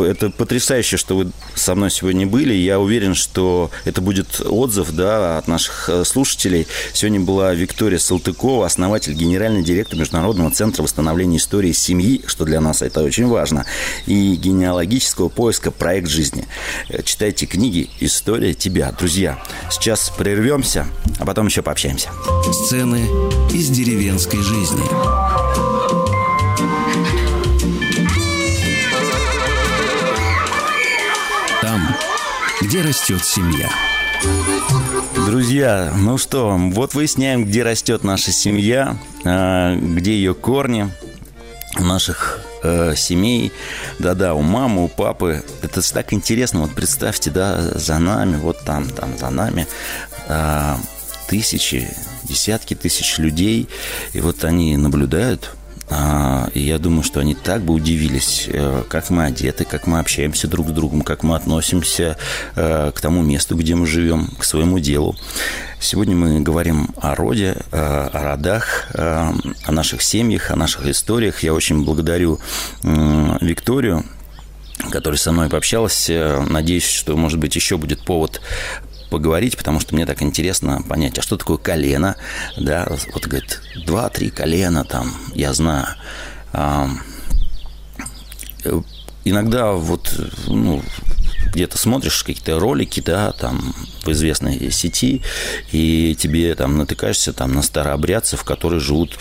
это 0.04 0.30
потрясающе, 0.30 0.96
что 0.96 1.16
вы 1.16 1.30
со 1.54 1.74
мной 1.74 1.90
сегодня 1.90 2.26
были. 2.26 2.54
Я 2.54 2.80
уверен, 2.80 3.14
что 3.14 3.70
это 3.84 4.00
будет 4.00 4.40
отзыв 4.40 4.90
да, 4.92 5.38
от 5.38 5.48
наших 5.48 5.88
э, 5.88 6.04
слушателей. 6.04 6.66
Сегодня 6.92 7.20
была 7.20 7.54
Виктория 7.54 7.98
Салтыкова, 7.98 8.66
основатель, 8.66 9.12
генеральный 9.12 9.62
директор 9.62 9.98
Международного 9.98 10.50
центра 10.50 10.82
восстановления 10.82 11.36
истории 11.38 11.72
семьи, 11.72 12.22
что 12.26 12.44
для 12.44 12.60
нас 12.60 12.82
это 12.82 13.02
очень 13.02 13.26
важно, 13.26 13.64
и 14.06 14.34
генеалогического 14.36 15.28
поиска 15.28 15.70
«Проект 15.70 16.08
жизни». 16.08 16.46
Э, 16.88 17.02
читайте 17.02 17.46
книги 17.46 17.90
«История 18.00 18.54
тебя». 18.54 18.92
Друзья, 18.92 19.42
сейчас 19.70 20.10
прервемся, 20.16 20.86
а 21.18 21.24
потом 21.24 21.46
еще 21.46 21.62
пообщаемся. 21.62 22.10
Сцены 22.52 23.06
из 23.52 23.68
деревенской 23.68 24.40
жизни. 24.40 26.03
Где 32.64 32.80
растет 32.80 33.22
семья. 33.22 33.68
Друзья, 35.26 35.92
ну 35.98 36.16
что, 36.16 36.56
вот 36.58 36.94
выясняем, 36.94 37.44
где 37.44 37.62
растет 37.62 38.04
наша 38.04 38.32
семья, 38.32 38.96
а, 39.22 39.76
где 39.76 40.14
ее 40.14 40.32
корни 40.32 40.90
наших 41.78 42.40
э, 42.62 42.94
семей. 42.96 43.52
Да-да, 43.98 44.32
у 44.32 44.40
мамы, 44.40 44.84
у 44.84 44.88
папы. 44.88 45.42
Это 45.60 45.82
так 45.92 46.14
интересно. 46.14 46.60
Вот 46.60 46.74
представьте, 46.74 47.30
да, 47.30 47.60
за 47.60 47.98
нами, 47.98 48.36
вот 48.36 48.60
там, 48.64 48.88
там 48.88 49.18
за 49.18 49.28
нами 49.28 49.66
э, 50.28 50.76
тысячи, 51.28 51.86
десятки 52.22 52.74
тысяч 52.74 53.18
людей. 53.18 53.68
И 54.14 54.20
вот 54.20 54.42
они 54.44 54.76
наблюдают 54.78 55.50
а, 55.50 55.63
и 55.90 56.60
я 56.60 56.78
думаю, 56.78 57.02
что 57.02 57.20
они 57.20 57.34
так 57.34 57.62
бы 57.62 57.74
удивились, 57.74 58.48
э, 58.48 58.84
как 58.88 59.10
мы 59.10 59.24
одеты, 59.24 59.64
как 59.64 59.86
мы 59.86 59.98
общаемся 59.98 60.48
друг 60.48 60.68
с 60.68 60.70
другом, 60.70 61.02
как 61.02 61.22
мы 61.22 61.36
относимся 61.36 62.16
э, 62.56 62.90
к 62.94 63.00
тому 63.00 63.22
месту, 63.22 63.56
где 63.56 63.74
мы 63.74 63.86
живем, 63.86 64.28
к 64.38 64.44
своему 64.44 64.78
делу. 64.78 65.16
Сегодня 65.80 66.16
мы 66.16 66.40
говорим 66.40 66.88
о 66.96 67.14
роде, 67.14 67.56
э, 67.70 67.76
о 68.12 68.22
родах, 68.22 68.88
о 68.94 69.34
наших 69.68 70.00
семьях, 70.00 70.50
о 70.50 70.56
наших 70.56 70.86
историях. 70.86 71.42
Я 71.42 71.52
очень 71.52 71.84
благодарю 71.84 72.40
Викторию, 72.82 74.04
которая 74.90 75.18
со 75.18 75.32
мной 75.32 75.50
пообщалась. 75.50 76.08
Надеюсь, 76.08 76.88
что, 76.88 77.16
может 77.16 77.38
быть, 77.38 77.54
еще 77.56 77.76
будет 77.76 78.04
повод 78.04 78.40
поговорить, 79.10 79.56
потому 79.56 79.80
что 79.80 79.94
мне 79.94 80.06
так 80.06 80.22
интересно 80.22 80.82
понять, 80.88 81.18
а 81.18 81.22
что 81.22 81.36
такое 81.36 81.56
колено, 81.56 82.16
да, 82.56 82.86
вот 83.12 83.26
говорит, 83.26 83.60
два-три 83.86 84.30
колена 84.30 84.84
там, 84.84 85.14
я 85.34 85.52
знаю. 85.52 85.86
А, 86.52 86.88
иногда 89.24 89.72
вот, 89.72 90.12
ну, 90.46 90.82
где-то 91.52 91.78
смотришь 91.78 92.22
какие-то 92.22 92.58
ролики, 92.58 93.00
да, 93.00 93.32
там 93.32 93.74
в 94.02 94.08
известной 94.10 94.70
сети, 94.70 95.22
и 95.72 96.16
тебе 96.18 96.54
там 96.54 96.78
натыкаешься 96.78 97.32
там 97.32 97.52
на 97.52 97.62
старообрядцев, 97.62 98.44
которые 98.44 98.80
живут 98.80 99.18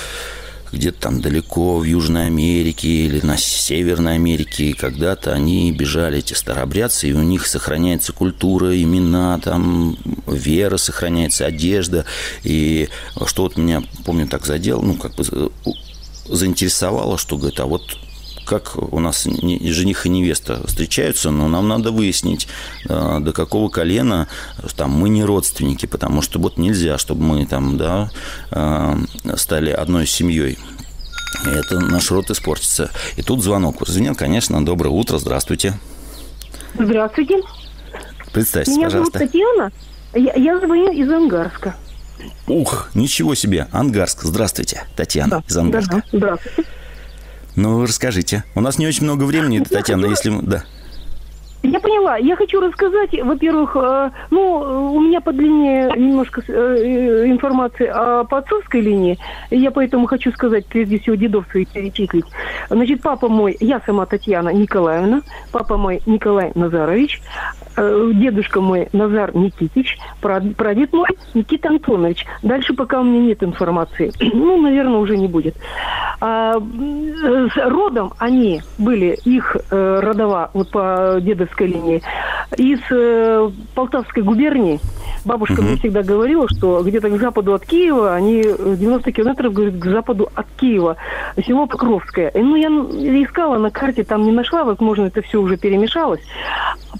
где-то 0.73 0.99
там 0.99 1.21
далеко 1.21 1.77
в 1.77 1.83
Южной 1.83 2.25
Америке 2.25 2.87
или 2.87 3.21
на 3.21 3.37
Северной 3.37 4.15
Америке, 4.15 4.73
когда-то 4.73 5.31
они 5.31 5.71
бежали, 5.71 6.19
эти 6.19 6.33
старообрядцы, 6.33 7.09
и 7.09 7.13
у 7.13 7.21
них 7.21 7.45
сохраняется 7.47 8.11
культура, 8.11 8.75
имена, 8.81 9.39
там, 9.39 9.97
вера 10.27 10.77
сохраняется, 10.77 11.45
одежда. 11.45 12.05
И 12.43 12.89
что 13.27 13.43
вот 13.43 13.57
меня, 13.57 13.83
помню, 14.05 14.27
так 14.27 14.45
задел, 14.45 14.81
ну, 14.81 14.95
как 14.95 15.15
бы 15.15 15.51
заинтересовало, 16.25 17.17
что, 17.17 17.37
говорит, 17.37 17.59
а 17.59 17.65
вот 17.65 17.97
как 18.45 18.75
у 18.77 18.99
нас 18.99 19.23
жених 19.23 20.05
и 20.05 20.09
невеста 20.09 20.65
встречаются, 20.67 21.31
но 21.31 21.47
нам 21.47 21.67
надо 21.67 21.91
выяснить, 21.91 22.47
э, 22.89 23.19
до 23.19 23.33
какого 23.33 23.69
колена 23.69 24.27
там, 24.75 24.91
мы 24.91 25.09
не 25.09 25.23
родственники, 25.23 25.85
потому 25.85 26.21
что 26.21 26.39
вот 26.39 26.57
нельзя, 26.57 26.97
чтобы 26.97 27.23
мы 27.23 27.45
там, 27.45 27.77
да, 27.77 28.09
э, 28.51 28.95
стали 29.35 29.71
одной 29.71 30.05
семьей. 30.07 30.57
И 31.45 31.49
это 31.49 31.79
наш 31.79 32.11
род 32.11 32.29
испортится. 32.29 32.91
И 33.17 33.21
тут 33.21 33.43
звонок 33.43 33.87
звенел, 33.87 34.15
конечно. 34.15 34.63
Доброе 34.63 34.89
утро, 34.89 35.17
здравствуйте. 35.17 35.73
Здравствуйте. 36.77 37.41
Представьтесь, 38.31 38.75
Меня 38.75 38.87
пожалуйста. 38.87 39.19
зовут 39.19 39.31
Татьяна. 39.31 39.71
Я, 40.13 40.33
я 40.35 40.59
звоню 40.59 40.91
из 40.91 41.09
Ангарска. 41.11 41.75
Ух, 42.47 42.89
ничего 42.93 43.35
себе, 43.35 43.67
Ангарск. 43.71 44.23
Здравствуйте, 44.23 44.83
Татьяна 44.95 45.29
Да, 45.29 45.43
из 45.47 45.57
Ангарска. 45.57 45.95
да, 45.95 46.01
да. 46.11 46.17
Здравствуйте. 46.17 46.69
Ну, 47.55 47.83
расскажите. 47.83 48.43
У 48.55 48.61
нас 48.61 48.77
не 48.79 48.87
очень 48.87 49.03
много 49.03 49.23
времени, 49.23 49.57
Я 49.57 49.63
Татьяна, 49.63 50.07
хочу- 50.09 50.31
если... 50.31 50.45
Да. 50.45 50.63
Я 51.65 51.79
поняла. 51.79 52.17
Я 52.17 52.35
хочу 52.35 52.59
рассказать, 52.59 53.11
во-первых, 53.23 53.77
э, 53.77 54.11
ну, 54.31 54.91
у 54.95 54.99
меня 54.99 55.21
по 55.21 55.31
длине 55.31 55.89
немножко 55.95 56.41
э, 56.45 56.51
э, 56.51 57.27
информации 57.27 57.87
о 57.87 58.25
по 58.25 58.39
отцовской 58.39 58.81
линии. 58.81 59.17
Я 59.49 59.71
поэтому 59.71 60.05
хочу 60.07 60.33
сказать, 60.33 60.65
прежде 60.65 60.99
всего, 60.99 61.15
дедов 61.15 61.45
своих 61.51 61.69
перечислить. 61.69 62.25
Значит, 62.69 63.01
папа 63.01 63.29
мой, 63.29 63.55
я 63.61 63.81
сама 63.85 64.05
Татьяна 64.05 64.49
Николаевна, 64.49 65.21
папа 65.53 65.77
мой 65.77 66.01
Николай 66.05 66.51
Назарович, 66.53 67.21
дедушка 67.75 68.61
мой 68.61 68.87
Назар 68.93 69.35
Никитич, 69.35 69.97
прад- 70.21 70.55
прадед 70.55 70.93
мой 70.93 71.09
Никита 71.33 71.69
Антонович. 71.69 72.25
Дальше 72.41 72.73
пока 72.73 73.01
у 73.01 73.03
меня 73.03 73.21
нет 73.27 73.43
информации. 73.43 74.11
Ну, 74.43 74.59
наверное, 74.61 74.97
уже 74.97 75.15
не 75.15 75.27
будет. 75.27 75.55
А, 76.19 76.59
с 76.59 77.57
родом 77.57 78.13
они 78.17 78.61
были, 78.77 79.17
их 79.25 79.55
э, 79.71 79.99
родова, 80.01 80.49
вот 80.53 80.69
по 80.71 81.17
дедовской 81.21 81.67
линии, 81.67 82.01
из 82.57 82.79
э, 82.91 83.49
Полтавской 83.75 84.23
губернии. 84.23 84.79
Бабушка 85.25 85.59
угу. 85.59 85.63
мне 85.63 85.77
всегда 85.77 86.03
говорила, 86.03 86.47
что 86.49 86.81
где-то 86.83 87.09
к 87.09 87.19
западу 87.19 87.53
от 87.53 87.65
Киева, 87.65 88.13
они 88.13 88.43
90 88.43 89.11
километров, 89.11 89.53
говорит, 89.53 89.79
к 89.79 89.85
западу 89.85 90.29
от 90.35 90.47
Киева, 90.57 90.97
село 91.45 91.65
Покровское. 91.65 92.29
И, 92.29 92.39
ну, 92.39 92.55
я 92.55 92.67
искала 93.23 93.57
на 93.57 93.69
карте, 93.69 94.03
там 94.03 94.23
не 94.23 94.31
нашла, 94.31 94.63
возможно, 94.63 95.05
это 95.05 95.21
все 95.21 95.41
уже 95.41 95.57
перемешалось. 95.57 96.21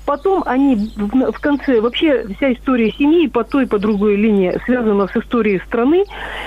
Потом 0.06 0.44
они 0.46 0.63
в, 0.76 1.32
в 1.32 1.40
конце, 1.40 1.82
вообще 1.82 2.26
вся 2.36 2.54
история 2.54 2.92
семьи 2.92 3.28
по 3.28 3.44
той, 3.44 3.68
по 3.68 3.80
другой 3.80 4.16
линии 4.16 4.60
связана 4.66 5.08
с 5.08 5.16
историей 5.16 5.62
страны. 5.68 6.06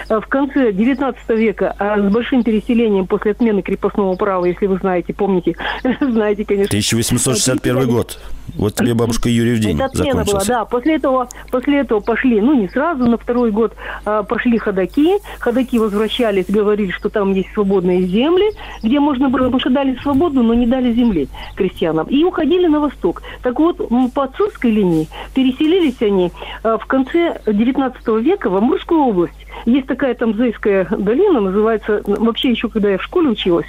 Э, 0.08 0.20
в 0.20 0.26
конце 0.26 0.72
19 0.72 1.28
века 1.30 1.74
а 1.78 1.98
с 1.98 2.12
большим 2.12 2.42
переселением 2.42 3.06
после 3.06 3.32
отмены 3.32 3.62
крепостного 3.62 4.16
права, 4.16 4.46
если 4.46 4.66
вы 4.66 4.78
знаете, 4.78 5.12
помните, 5.14 5.56
знаете, 6.00 6.44
конечно. 6.44 6.66
1861 6.66 7.88
год. 7.88 8.18
Вот 8.56 8.74
тебе 8.74 8.94
бабушка 8.94 9.28
Юрий 9.28 9.54
в 9.54 9.60
день 9.60 9.76
Это 9.76 9.86
отмена 9.86 10.24
была, 10.24 10.42
да. 10.46 10.64
После 10.64 10.96
этого, 10.96 11.28
после 11.50 11.80
этого 11.80 12.00
пошли, 12.00 12.40
ну 12.40 12.54
не 12.54 12.68
сразу, 12.68 13.06
на 13.06 13.18
второй 13.18 13.50
год 13.50 13.74
а, 14.04 14.22
пошли 14.22 14.58
ходаки. 14.58 15.18
Ходаки 15.38 15.78
возвращались, 15.78 16.46
говорили, 16.48 16.90
что 16.90 17.08
там 17.10 17.32
есть 17.32 17.52
свободные 17.52 18.02
земли, 18.02 18.50
где 18.82 19.00
можно 19.00 19.28
было, 19.28 19.44
потому 19.44 19.60
что 19.60 19.70
дали 19.70 19.96
свободу, 20.02 20.42
но 20.42 20.54
не 20.54 20.66
дали 20.66 20.92
земли 20.92 21.28
крестьянам. 21.54 22.06
И 22.06 22.24
уходили 22.24 22.66
на 22.66 22.80
восток. 22.80 23.22
Так 23.42 23.58
вот, 23.58 23.80
по 24.14 24.24
отцовской 24.24 24.70
линии 24.70 25.08
переселились 25.34 26.00
они 26.00 26.32
а, 26.62 26.78
в 26.78 26.86
конце 26.86 27.40
19 27.46 28.06
века 28.22 28.48
в 28.48 28.56
Амурскую 28.56 29.00
область. 29.02 29.46
Есть 29.64 29.86
такая 29.86 30.14
там 30.14 30.34
Зейская 30.34 30.84
долина, 30.84 31.40
называется, 31.40 32.02
вообще 32.06 32.50
еще 32.50 32.68
когда 32.68 32.90
я 32.90 32.98
в 32.98 33.02
школе 33.02 33.30
училась, 33.30 33.66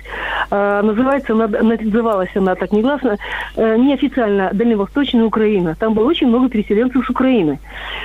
э, 0.52 0.82
называется, 0.84 1.34
называлась 1.34 2.30
она 2.36 2.56
так 2.56 2.72
негласно, 2.72 3.18
э, 3.56 3.78
неофициально 3.78 4.52
Дальневосточная 4.78 5.26
Украина. 5.26 5.76
Там 5.76 5.94
было 5.94 6.06
очень 6.06 6.28
много 6.28 6.50
переселенцев 6.50 7.06
с 7.06 7.10
Украины. 7.10 7.60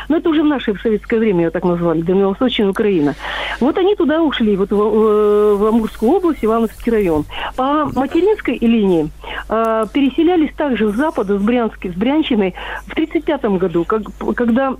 Но 0.09 0.17
это 0.17 0.31
уже 0.31 0.43
в 0.43 0.47
наше 0.47 0.73
в 0.73 0.81
советское 0.81 1.19
время 1.19 1.45
ее 1.45 1.51
так 1.51 1.65
назвали, 1.65 2.01
Дальневосточная 2.01 2.71
Украина. 2.71 3.15
Вот 3.61 3.77
они 3.77 3.95
туда 3.95 4.23
ушли, 4.23 4.57
вот 4.57 4.71
в, 4.71 4.77
в, 4.77 5.57
в 5.57 5.67
Амурскую 5.67 6.13
область, 6.13 6.45
Ивановский 6.45 6.91
район. 6.91 7.25
По 7.57 7.91
материнской 7.95 8.57
линии 8.59 9.11
э, 9.49 9.87
переселялись 9.93 10.53
также 10.57 10.91
с 10.91 10.95
запада, 10.95 11.39
с 11.39 11.43
Брянски, 11.43 11.89
с 11.89 11.95
Брянщиной 11.95 12.55
в 12.87 12.93
1935 12.93 13.45
году, 13.61 13.85
как, 13.85 14.03
когда 14.35 14.75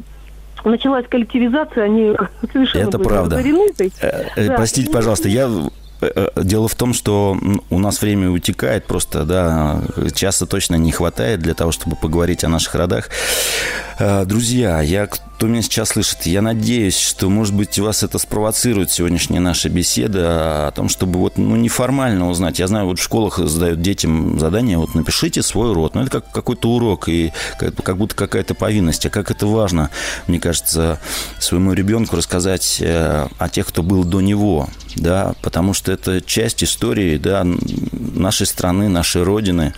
началась 0.65 1.07
коллективизация, 1.07 1.85
они 1.85 2.15
совершенно 2.53 2.89
Это 2.89 2.99
правда. 2.99 3.39
Э, 3.39 3.91
э, 4.37 4.47
да. 4.49 4.55
Простите, 4.55 4.91
пожалуйста, 4.91 5.29
я 5.29 5.51
Дело 6.37 6.69
в 6.69 6.75
том, 6.75 6.95
что 6.95 7.37
у 7.71 7.79
нас 7.79 8.03
время 8.03 8.31
утекает 8.31 8.87
просто, 8.87 9.25
да, 9.25 9.83
часа 10.15 10.47
точно 10.47 10.77
не 10.77 10.93
хватает 10.93 11.41
для 11.41 11.55
того, 11.55 11.73
чтобы 11.73 11.97
поговорить 11.97 12.45
о 12.45 12.49
наших 12.49 12.75
родах. 12.75 13.09
Друзья, 14.27 14.81
я 14.81 15.07
кто 15.43 15.49
меня 15.49 15.63
сейчас 15.63 15.89
слышит, 15.89 16.27
я 16.27 16.41
надеюсь, 16.41 16.97
что, 16.97 17.29
может 17.29 17.53
быть, 17.53 17.77
вас 17.81 18.05
это 18.05 18.19
спровоцирует 18.19 18.93
сегодняшняя 18.93 19.41
наша 19.41 19.69
беседа 19.69 20.69
о 20.69 20.71
том, 20.71 20.89
чтобы 20.89 21.19
вот, 21.19 21.37
ну, 21.37 21.57
неформально 21.57 22.31
узнать. 22.31 22.61
Я 22.61 22.69
знаю, 22.69 22.87
вот 22.87 23.01
в 23.01 23.03
школах 23.03 23.39
задают 23.39 23.83
детям 23.83 24.39
задание, 24.39 24.79
вот 24.79 24.95
напишите 24.95 25.43
свой 25.43 25.73
род. 25.73 25.97
Ну, 25.97 26.03
это 26.03 26.11
как 26.13 26.31
какой-то 26.31 26.71
урок 26.71 27.09
и 27.09 27.33
как, 27.59 27.75
как 27.75 27.97
будто 27.97 28.15
какая-то 28.15 28.55
повинность. 28.55 29.05
А 29.05 29.11
как 29.11 29.33
это 29.33 29.49
важно, 29.49 29.91
мне 30.29 30.39
кажется, 30.39 31.01
своему 31.41 31.73
ребенку 31.73 32.15
рассказать 32.15 32.79
э, 32.81 33.27
о 33.37 33.49
тех, 33.49 33.67
кто 33.67 33.83
был 33.83 34.05
до 34.05 34.21
него, 34.21 34.69
да, 34.97 35.35
потому 35.43 35.75
что 35.75 35.93
это 35.93 36.21
часть 36.21 36.63
истории, 36.65 37.17
да, 37.17 37.45
нашей 37.45 38.47
страны, 38.47 38.89
нашей 38.89 39.23
Родины. 39.23 39.75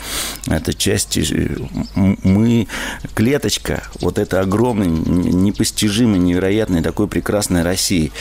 Это 0.47 0.75
часть... 0.75 1.17
Э, 1.17 1.57
мы 1.95 2.69
клеточка, 3.15 3.85
вот 4.01 4.19
это 4.19 4.41
огромный, 4.41 4.89
не 4.89 5.55
непостижимой, 5.55 6.19
невероятной, 6.19 6.83
такой 6.83 7.09
прекрасной 7.09 7.63
России. 7.63 8.13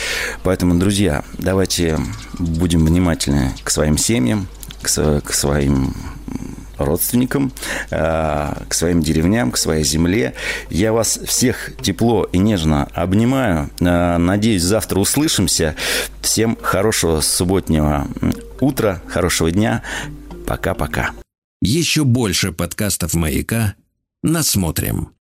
Поэтому, 0.42 0.74
друзья, 0.76 1.24
давайте 1.38 1.98
будем 2.38 2.84
внимательны 2.84 3.54
к 3.62 3.70
своим 3.70 3.98
семьям, 3.98 4.46
к, 4.82 4.88
к 5.20 5.32
своим 5.32 5.94
родственникам, 6.78 7.52
э, 7.90 8.52
к 8.68 8.74
своим 8.74 9.02
деревням, 9.02 9.50
к 9.50 9.56
своей 9.56 9.84
земле. 9.84 10.34
Я 10.70 10.92
вас 10.92 11.18
всех 11.24 11.72
тепло 11.80 12.24
и 12.24 12.38
нежно 12.38 12.88
обнимаю. 12.92 13.70
Э, 13.80 14.18
надеюсь, 14.18 14.62
завтра 14.62 14.98
услышимся. 14.98 15.76
Всем 16.20 16.56
хорошего 16.60 17.20
субботнего 17.20 18.06
утра, 18.60 19.00
хорошего 19.06 19.50
дня. 19.50 19.82
Пока-пока. 20.46 21.10
Еще 21.62 22.04
больше 22.04 22.52
подкастов 22.52 23.14
«Маяка» 23.14 23.74
насмотрим. 24.22 25.14